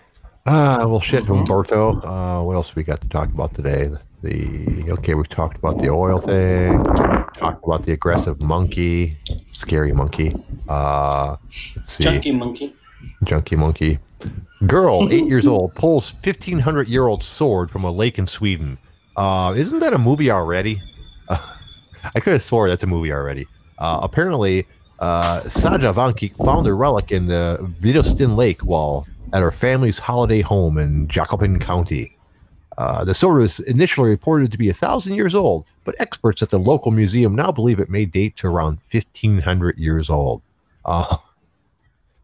[0.46, 1.44] Ah, uh, well, shit, mm-hmm.
[1.44, 2.02] Humberto.
[2.04, 3.92] Uh, what else we got to talk about today?
[4.22, 6.84] The okay, we've talked about the oil thing.
[6.84, 9.16] Talked about the aggressive monkey,
[9.52, 10.36] scary monkey.
[10.68, 11.38] Uh,
[11.76, 12.74] let's see, junkie monkey.
[13.24, 14.00] Junkie monkey.
[14.68, 18.78] Girl, eight years old, pulls 1500 year old sword from a lake in Sweden.
[19.16, 20.82] Uh, isn't that a movie already?
[21.28, 21.56] Uh,
[22.16, 23.48] I could have swore that's a movie already.
[23.78, 24.68] Uh, apparently,
[25.00, 30.42] uh, Saga Vanecek found a relic in the Vidöstern Lake wall at her family's holiday
[30.42, 32.16] home in Jönköping County.
[32.78, 36.50] Uh, the sword was initially reported to be a thousand years old, but experts at
[36.50, 40.42] the local museum now believe it may date to around 1500 years old.
[40.86, 41.18] Uh,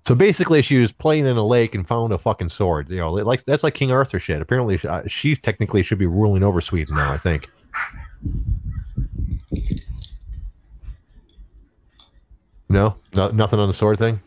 [0.05, 2.89] so basically, she was playing in a lake and found a fucking sword.
[2.89, 4.39] You know, like that's like King Arthur shit.
[4.41, 7.11] Apparently, uh, she technically should be ruling over Sweden now.
[7.11, 7.49] I think.
[12.69, 14.21] No, no, nothing on the sword thing.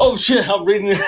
[0.00, 0.48] Oh shit!
[0.48, 1.00] I'm reading it.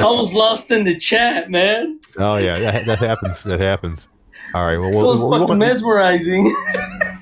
[0.00, 2.00] I was lost in the chat, man.
[2.18, 3.44] Oh yeah, that, that happens.
[3.44, 4.08] That happens.
[4.54, 4.78] All right.
[4.78, 6.54] Well, it was we'll, fucking we'll, mesmerizing.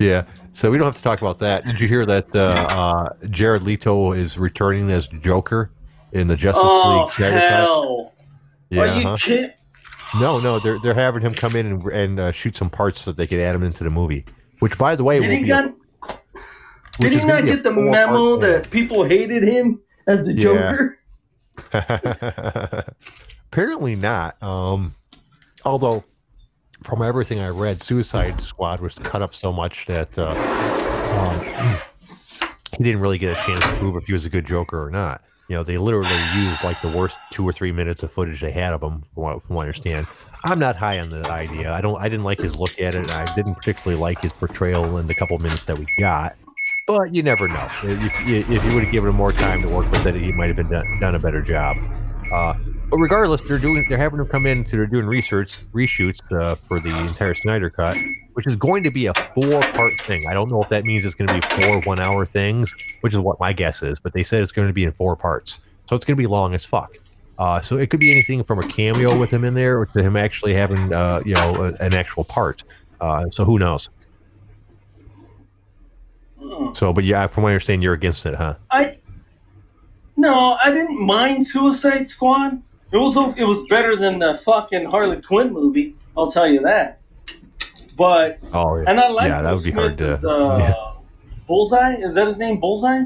[0.00, 0.24] yeah.
[0.52, 1.64] So we don't have to talk about that.
[1.64, 5.70] Did you hear that uh, uh, Jared Leto is returning as Joker
[6.12, 8.04] in the Justice oh, League Snyder hell.
[8.04, 8.26] Cut?
[8.70, 8.80] Yeah.
[8.80, 9.16] Are you uh-huh.
[9.18, 9.50] kidding?
[10.18, 13.12] No, no, they're they're having him come in and, and uh, shoot some parts so
[13.12, 14.24] they could add him into the movie.
[14.58, 15.74] Which, by the way, did he, got, a,
[16.98, 20.98] did he not get the memo that people hated him as the Joker?
[23.52, 24.42] Apparently not.
[24.42, 24.94] Um,
[25.64, 26.04] although,
[26.82, 30.30] from everything I read, Suicide Squad was cut up so much that uh,
[31.18, 31.78] um,
[32.76, 34.90] he didn't really get a chance to prove if he was a good Joker or
[34.90, 35.22] not.
[35.48, 38.52] You know, they literally used like the worst two or three minutes of footage they
[38.52, 40.06] had of him, from what, from what I understand.
[40.44, 41.72] I'm not high on the idea.
[41.72, 42.00] I don't.
[42.00, 43.10] I didn't like his look at it.
[43.10, 46.36] I didn't particularly like his portrayal in the couple minutes that we got.
[46.86, 47.68] But you never know.
[47.82, 50.46] If, if you would have given him more time to work with it, he might
[50.46, 51.76] have been done, done a better job.
[52.32, 52.54] Uh,
[52.90, 53.86] but regardless, they're doing.
[53.88, 54.64] They're having him come in.
[54.64, 57.96] To, they're doing research reshoots uh, for the entire Snyder cut,
[58.34, 60.26] which is going to be a four-part thing.
[60.28, 63.20] I don't know if that means it's going to be four one-hour things, which is
[63.20, 64.00] what my guess is.
[64.00, 66.26] But they said it's going to be in four parts, so it's going to be
[66.26, 66.96] long as fuck.
[67.38, 70.02] Uh, so it could be anything from a cameo with him in there, or to
[70.02, 72.64] him actually having, uh, you know, a, an actual part.
[73.00, 73.88] Uh, so who knows?
[76.38, 76.74] Hmm.
[76.74, 78.56] So, but yeah, from what I understand, you're against it, huh?
[78.70, 78.98] I
[80.20, 82.60] no, I didn't mind Suicide Squad.
[82.92, 85.94] It was it was better than the fucking Harley Quinn movie.
[86.16, 86.98] I'll tell you that.
[87.96, 90.14] But oh yeah, and I like yeah, that would be hard to.
[90.28, 90.74] uh, yeah.
[91.46, 92.58] Bullseye is that his name?
[92.60, 93.04] Bullseye.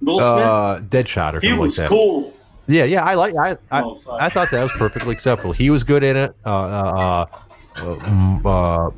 [0.00, 2.34] Will uh, Deadshot or he was like cool.
[2.66, 3.34] Yeah, yeah, I like.
[3.36, 5.52] I I, oh, I thought that was perfectly acceptable.
[5.52, 6.34] He was good in it.
[6.44, 7.26] Uh, uh,
[7.80, 8.90] uh, uh,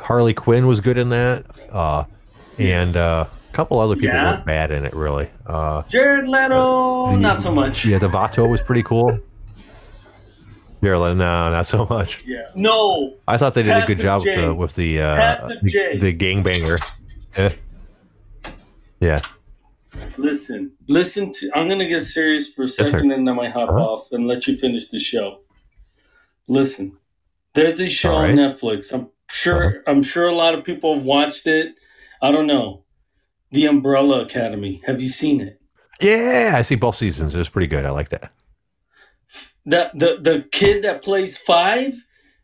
[0.00, 1.44] Harley Quinn was good in that.
[1.70, 2.04] Uh,
[2.58, 4.38] and uh, couple other people yeah.
[4.38, 4.94] were bad in it.
[4.94, 5.28] Really.
[5.46, 7.84] Uh, Jared Leto, the, not so much.
[7.84, 9.18] Yeah, the Vato was pretty cool.
[10.82, 12.24] Jared Leto, no, not so much.
[12.24, 13.14] Yeah, no.
[13.28, 16.14] I thought they did Passive a good job with the with the uh, the, the
[16.14, 16.80] gangbanger.
[17.38, 17.52] Yeah.
[19.00, 19.20] Yeah.
[20.16, 21.50] Listen, listen to.
[21.54, 23.78] I'm gonna get serious for a second, yes, and then I might hop uh-huh.
[23.78, 25.40] off and let you finish the show.
[26.48, 26.96] Listen,
[27.54, 28.30] there's a show right.
[28.30, 28.92] on Netflix.
[28.92, 29.66] I'm sure.
[29.66, 29.78] Uh-huh.
[29.86, 31.74] I'm sure a lot of people have watched it.
[32.22, 32.84] I don't know.
[33.52, 34.82] The Umbrella Academy.
[34.86, 35.60] Have you seen it?
[36.00, 37.34] Yeah, I see both seasons.
[37.34, 37.84] It was pretty good.
[37.84, 38.32] I like that.
[39.66, 41.94] That the the kid that plays five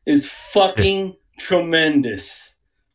[0.06, 1.44] is fucking oh, yeah.
[1.44, 2.54] tremendous.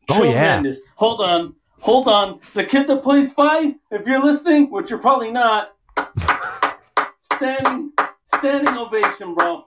[0.09, 0.77] Oh tremendous.
[0.77, 0.91] yeah.
[0.95, 1.55] Hold on.
[1.79, 2.39] Hold on.
[2.53, 5.75] The kid that plays five, if you're listening, which you're probably not,
[7.33, 7.91] standing,
[8.37, 9.65] standing ovation, bro.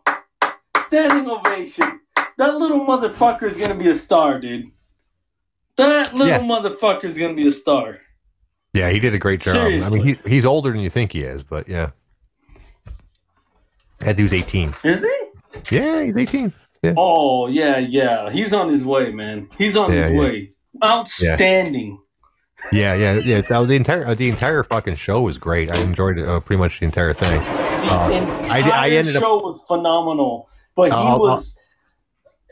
[0.86, 2.00] Standing ovation.
[2.38, 4.70] That little motherfucker is gonna be a star, dude.
[5.76, 6.38] That little yeah.
[6.38, 8.00] motherfucker is gonna be a star.
[8.76, 9.54] Yeah, he did a great job.
[9.54, 10.00] Seriously.
[10.00, 11.90] I mean, he, he's older than you think he is, but yeah.
[14.00, 14.74] That dude's 18.
[14.84, 15.74] Is he?
[15.74, 16.52] Yeah, he's 18.
[16.82, 16.92] Yeah.
[16.98, 18.30] Oh, yeah, yeah.
[18.30, 19.48] He's on his way, man.
[19.56, 20.18] He's on yeah, his yeah.
[20.18, 20.52] way.
[20.84, 21.98] Outstanding.
[22.70, 23.40] Yeah, yeah, yeah.
[23.40, 25.70] The entire uh, the entire fucking show was great.
[25.70, 27.40] I enjoyed uh, pretty much the entire thing.
[27.40, 31.54] The uh, entire I, I ended show up, was phenomenal, but he uh, was.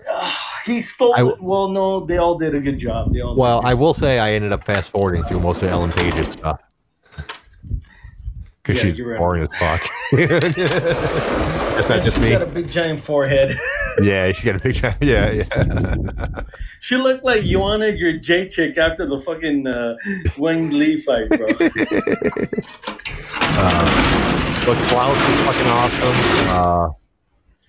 [0.09, 0.35] Uh,
[0.65, 1.15] he stole.
[1.17, 3.12] I, well, no, they all did a good job.
[3.12, 3.37] They all.
[3.37, 6.61] Well, I will say I ended up fast forwarding through most of Ellen Page's stuff
[8.65, 9.83] because yeah, she's boring as fuck.
[10.12, 12.31] That's not just me.
[12.31, 13.59] Got a big giant forehead.
[14.03, 15.03] yeah, she got a big giant.
[15.03, 16.43] Yeah, yeah.
[16.81, 19.97] she looked like you wanted your J chick after the fucking uh,
[20.39, 21.47] Lee fight, bro.
[23.57, 26.17] uh, but Klaus is fucking awesome.
[26.49, 26.89] Uh,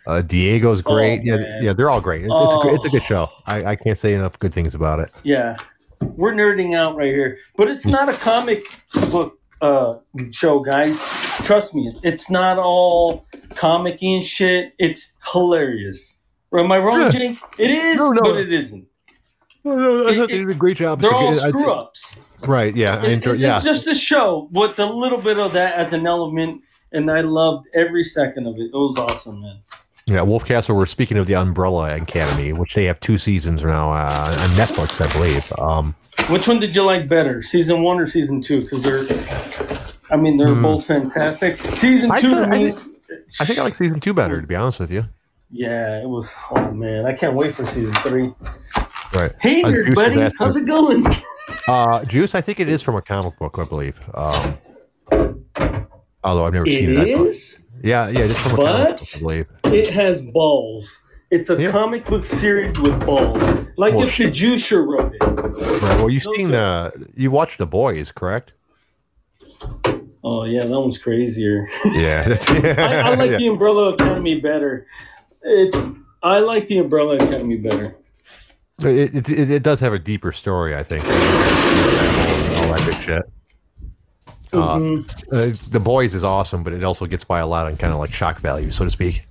[0.07, 1.19] uh, Diego's oh, great.
[1.19, 2.21] Oh, yeah, yeah, they're all great.
[2.23, 2.45] It's, oh.
[2.45, 3.29] it's, a, it's a good show.
[3.45, 5.11] I, I can't say enough good things about it.
[5.23, 5.57] Yeah,
[6.01, 8.63] we're nerding out right here, but it's not a comic
[9.11, 9.95] book uh,
[10.31, 10.99] show, guys.
[11.43, 13.25] Trust me, it's not all
[13.55, 14.73] comic and shit.
[14.79, 16.19] It's hilarious.
[16.57, 17.09] Am I wrong, yeah.
[17.09, 17.39] Jake?
[17.57, 18.21] It is, no, no.
[18.21, 18.87] but it isn't.
[19.65, 21.01] No, no, I thought they did a great job.
[21.01, 22.15] They're all screw ups.
[22.41, 22.73] Right?
[22.75, 23.55] Yeah, it, enjoy, yeah.
[23.55, 27.21] It's just a show with a little bit of that as an element, and I
[27.21, 28.67] loved every second of it.
[28.67, 29.59] It was awesome, man.
[30.07, 30.75] Yeah, Wolf Castle.
[30.75, 35.03] We're speaking of the Umbrella Academy, which they have two seasons now uh, on Netflix,
[35.03, 35.51] I believe.
[35.57, 35.95] Um,
[36.31, 38.61] which one did you like better, season one or season two?
[38.61, 40.61] Because they're, I mean, they're mm.
[40.61, 41.59] both fantastic.
[41.77, 42.75] Season two I, to me, I,
[43.39, 45.05] I think I like season two better, to be honest with you.
[45.49, 46.31] Yeah, it was.
[46.51, 48.31] Oh man, I can't wait for season three.
[49.11, 49.31] Right.
[49.39, 51.05] Hey, uh, nerd buddy, how's it going?
[51.67, 53.99] Uh, Juice, I think it is from a comic book, I believe.
[54.13, 54.57] Um,
[56.23, 57.07] although I've never it seen it.
[57.07, 57.59] It is.
[57.83, 59.47] Yeah, yeah, it's from a but comic book, I believe.
[59.65, 61.01] It has balls.
[61.31, 61.71] It's a yeah.
[61.71, 63.41] comic book series with balls,
[63.77, 65.23] like well, if the Juicer wrote it.
[65.23, 65.97] Right.
[65.97, 68.53] Well, you've seen the, you watched The Boys, correct?
[70.23, 71.67] Oh yeah, that one's crazier.
[71.85, 72.75] Yeah, that's, yeah.
[72.77, 73.37] I, I, like yeah.
[73.37, 74.87] the Umbrella Academy better.
[75.41, 75.75] It's
[76.23, 77.95] I like the Umbrella Academy better.
[78.79, 81.03] It, it, it does have a deeper story, I think.
[81.03, 83.23] All that big shit.
[84.61, 85.35] Uh, mm-hmm.
[85.35, 87.99] uh, the boys is awesome, but it also gets by a lot on kind of
[87.99, 89.23] like shock value, so to speak.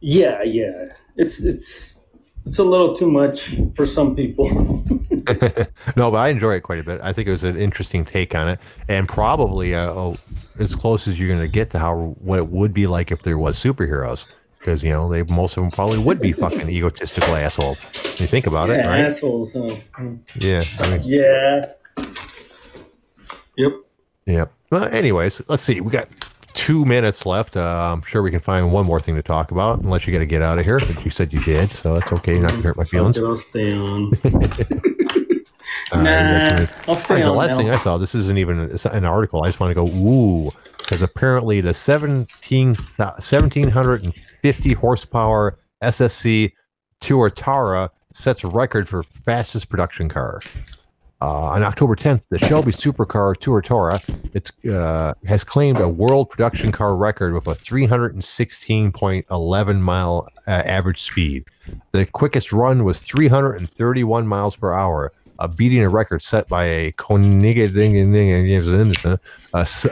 [0.00, 2.00] Yeah, yeah, it's it's
[2.44, 4.48] it's a little too much for some people.
[5.96, 7.00] no, but I enjoy it quite a bit.
[7.02, 10.16] I think it was an interesting take on it, and probably uh, oh,
[10.58, 13.22] as close as you're going to get to how what it would be like if
[13.22, 14.26] there was superheroes
[14.66, 17.78] because you know they most of them probably would be fucking egotistical assholes.
[18.20, 19.00] You think about yeah, it, right?
[19.00, 19.52] Assholes.
[19.52, 20.10] Huh?
[20.34, 20.64] Yeah.
[20.80, 21.72] I mean, yeah.
[23.56, 23.72] Yep.
[24.26, 24.52] Yep.
[24.70, 25.80] Well, anyways, let's see.
[25.80, 26.08] We got
[26.52, 27.56] two minutes left.
[27.56, 30.18] Uh, I'm sure we can find one more thing to talk about, unless you got
[30.18, 30.80] to get out of here.
[30.80, 32.32] But you said you did, so that's okay.
[32.32, 33.18] You're not going to hurt my feelings.
[33.18, 34.12] I'll stay on.
[35.92, 37.28] Uh, nah, I'll stay on.
[37.28, 37.56] The last now.
[37.56, 39.44] thing I saw, this isn't even an article.
[39.44, 46.52] I just want to go, ooh, because apparently the 17, 1700 50 horsepower SSC
[47.00, 50.40] Tuatara sets record for fastest production car.
[51.22, 54.02] Uh, on October 10th, the Shelby supercar Tuatara
[54.34, 61.00] it's, uh, has claimed a world production car record with a 316.11 mile uh, average
[61.00, 61.46] speed.
[61.92, 66.92] The quickest run was 331 miles per hour, uh, beating a record set by a
[66.92, 67.94] Koenigsegg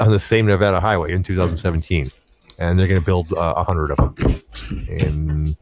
[0.01, 2.11] on the same Nevada highway in 2017
[2.59, 4.41] and they're going to build uh, uh, hundred of them,
[4.89, 5.57] and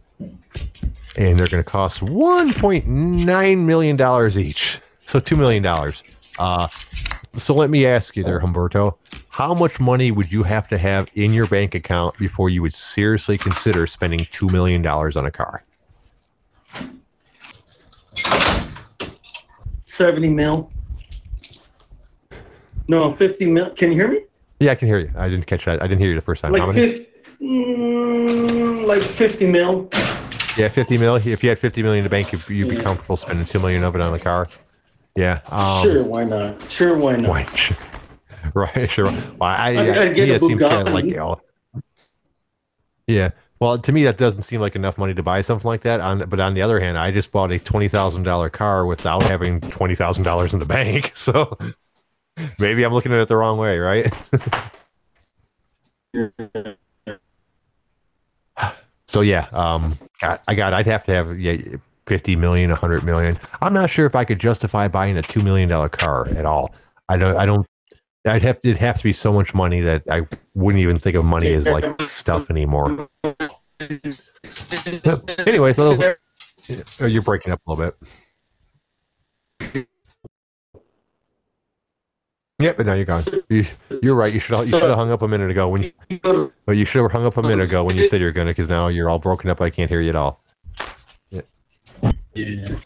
[1.17, 4.81] and they're going to cost 1.9 million dollars each,
[5.13, 6.03] so two million dollars.
[6.39, 6.67] Uh,
[7.35, 8.97] so let me ask you there, Humberto,
[9.29, 12.73] how much money would you have to have in your bank account before you would
[12.73, 15.65] seriously consider spending two million dollars on a car?
[19.85, 20.71] Seventy mil.
[22.89, 23.69] No, fifty mil.
[23.71, 24.21] Can you hear me?
[24.61, 25.11] Yeah, I can hear you.
[25.17, 25.83] I didn't catch that.
[25.83, 26.53] I didn't hear you the first time.
[26.53, 27.07] Like, 50,
[27.43, 29.91] mm, like 50 mil.
[30.57, 31.17] Yeah, 50 mil.
[31.17, 33.83] If you had 50 million in the bank, you'd, you'd be comfortable spending 2 million
[33.85, 34.49] of it on the car.
[35.17, 35.41] Yeah.
[35.51, 36.71] Um, sure, why not?
[36.71, 37.29] Sure, why not?
[37.29, 37.77] Why, sure.
[38.57, 39.05] Right, sure.
[39.05, 41.37] Well, I, I, I to me, it seems kind of like, you know,
[43.07, 43.31] yeah.
[43.61, 46.01] Well, to me, that doesn't seem like enough money to buy something like that.
[46.01, 49.23] On, but on the other hand, I just bought a twenty thousand dollar car without
[49.23, 51.13] having twenty thousand dollars in the bank.
[51.23, 51.57] So
[52.59, 54.11] Maybe I'm looking at it the wrong way, right?
[59.07, 60.73] so yeah, um, I got.
[60.73, 61.57] I'd have to have yeah,
[62.07, 63.39] fifty million, a hundred million.
[63.61, 66.75] I'm not sure if I could justify buying a two million dollar car at all.
[67.09, 67.37] I don't.
[67.37, 67.67] I don't.
[68.27, 68.59] I'd have.
[68.65, 71.67] It'd have to be so much money that I wouldn't even think of money as
[71.67, 73.09] like stuff anymore.
[75.47, 76.17] anyway, so those,
[77.01, 77.95] oh, you're breaking up a little bit.
[82.63, 83.25] Yeah, but now you're gone.
[83.49, 83.67] You,
[84.05, 84.33] are right.
[84.33, 87.11] You should you should have hung up a minute ago when you, you should have
[87.11, 89.51] hung up a minute ago when you said you're gonna because now you're all broken
[89.51, 89.61] up.
[89.61, 90.41] I can't hear you at all.
[92.35, 92.77] Yeah.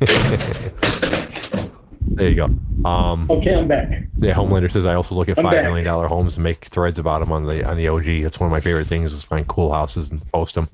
[0.00, 1.68] yeah.
[2.02, 2.44] there you go.
[2.84, 3.90] Um, okay, I'm back.
[4.18, 5.64] Yeah, Homelander says I also look at I'm five back.
[5.64, 8.08] million dollar homes and make threads about them on the on the OG.
[8.08, 10.68] It's one of my favorite things is find cool houses and post them.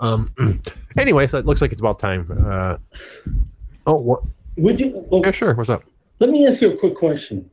[0.00, 0.32] Um.
[0.98, 2.26] anyway, so it looks like it's about time.
[2.46, 2.76] Uh,
[3.86, 4.22] oh, what?
[4.56, 5.06] Would you?
[5.10, 5.54] Oh, yeah, sure.
[5.54, 5.82] What's up?
[6.18, 7.50] Let me ask you a quick question.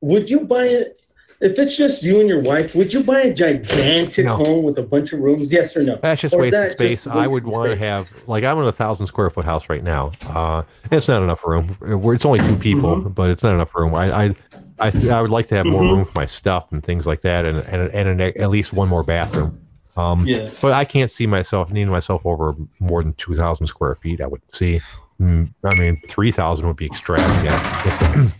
[0.00, 0.97] Would you buy it
[1.40, 2.74] if it's just you and your wife?
[2.74, 4.36] Would you buy a gigantic no.
[4.36, 5.52] home with a bunch of rooms?
[5.52, 5.96] Yes or no?
[5.96, 7.06] That's just wasted space.
[7.06, 10.12] I would want to have like I'm in a thousand square foot house right now.
[10.26, 11.76] Uh, it's not enough room.
[11.82, 13.08] It's only two people, mm-hmm.
[13.10, 13.94] but it's not enough room.
[13.94, 14.34] I I
[14.80, 15.96] I, th- I would like to have more mm-hmm.
[15.96, 18.88] room for my stuff and things like that, and and, and an, at least one
[18.88, 19.60] more bathroom.
[19.96, 20.50] Um, yeah.
[20.62, 24.20] But I can't see myself needing myself over more than two thousand square feet.
[24.20, 24.80] I would see.
[25.20, 28.32] Mm, I mean, three thousand would be extravagant.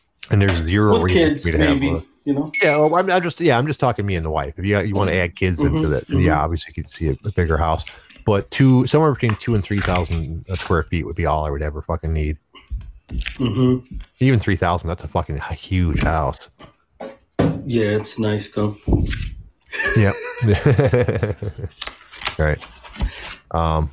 [0.30, 1.98] and there's zero With reason kids, for me to maybe, have.
[1.98, 2.52] A, you know.
[2.62, 4.58] Yeah, well, I'm, I'm, just yeah, I'm just talking me and the wife.
[4.58, 6.20] If you you want to add kids mm-hmm, into that, mm-hmm.
[6.20, 7.84] yeah, obviously you could see a, a, bigger house.
[8.24, 11.62] But two somewhere between two and three thousand square feet would be all I would
[11.62, 12.38] ever fucking need.
[13.08, 13.96] Mm-hmm.
[14.20, 16.50] Even three thousand, that's a fucking huge house.
[17.64, 18.76] Yeah, it's nice though.
[19.96, 20.14] Yep.
[22.38, 22.58] all right.
[23.50, 23.90] Um,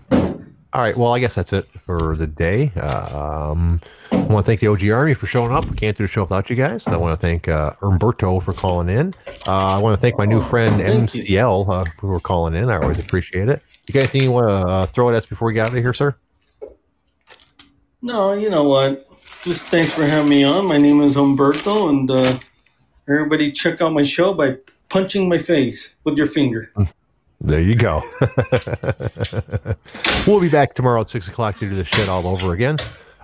[0.72, 0.96] all right.
[0.96, 2.72] Well, I guess that's it for the day.
[2.74, 5.66] Um, I want to thank the OG Army for showing up.
[5.66, 6.86] We Can't do the show without you guys.
[6.86, 9.16] I want to thank uh, Umberto for calling in.
[9.48, 12.70] Uh, I want to thank my new friend MCL uh, who are calling in.
[12.70, 13.64] I always appreciate it.
[13.88, 15.84] You guys, anything you want to uh, throw at us before we get out of
[15.84, 16.16] here, sir?
[18.04, 19.10] No, you know what?
[19.44, 20.68] Just thanks for having me on.
[20.68, 22.38] My name is Umberto, and uh,
[23.08, 24.58] everybody check out my show by
[24.90, 26.72] punching my face with your finger.
[27.42, 28.02] There you go.
[30.28, 32.78] we'll be back tomorrow at 6 o'clock to do this shit all over again.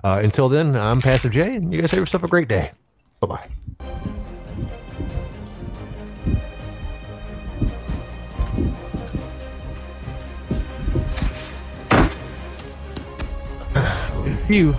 [0.03, 2.71] Uh, until then, I'm Passive J, and you guys have yourself a great day.
[3.19, 3.49] Bye bye.
[14.47, 14.75] you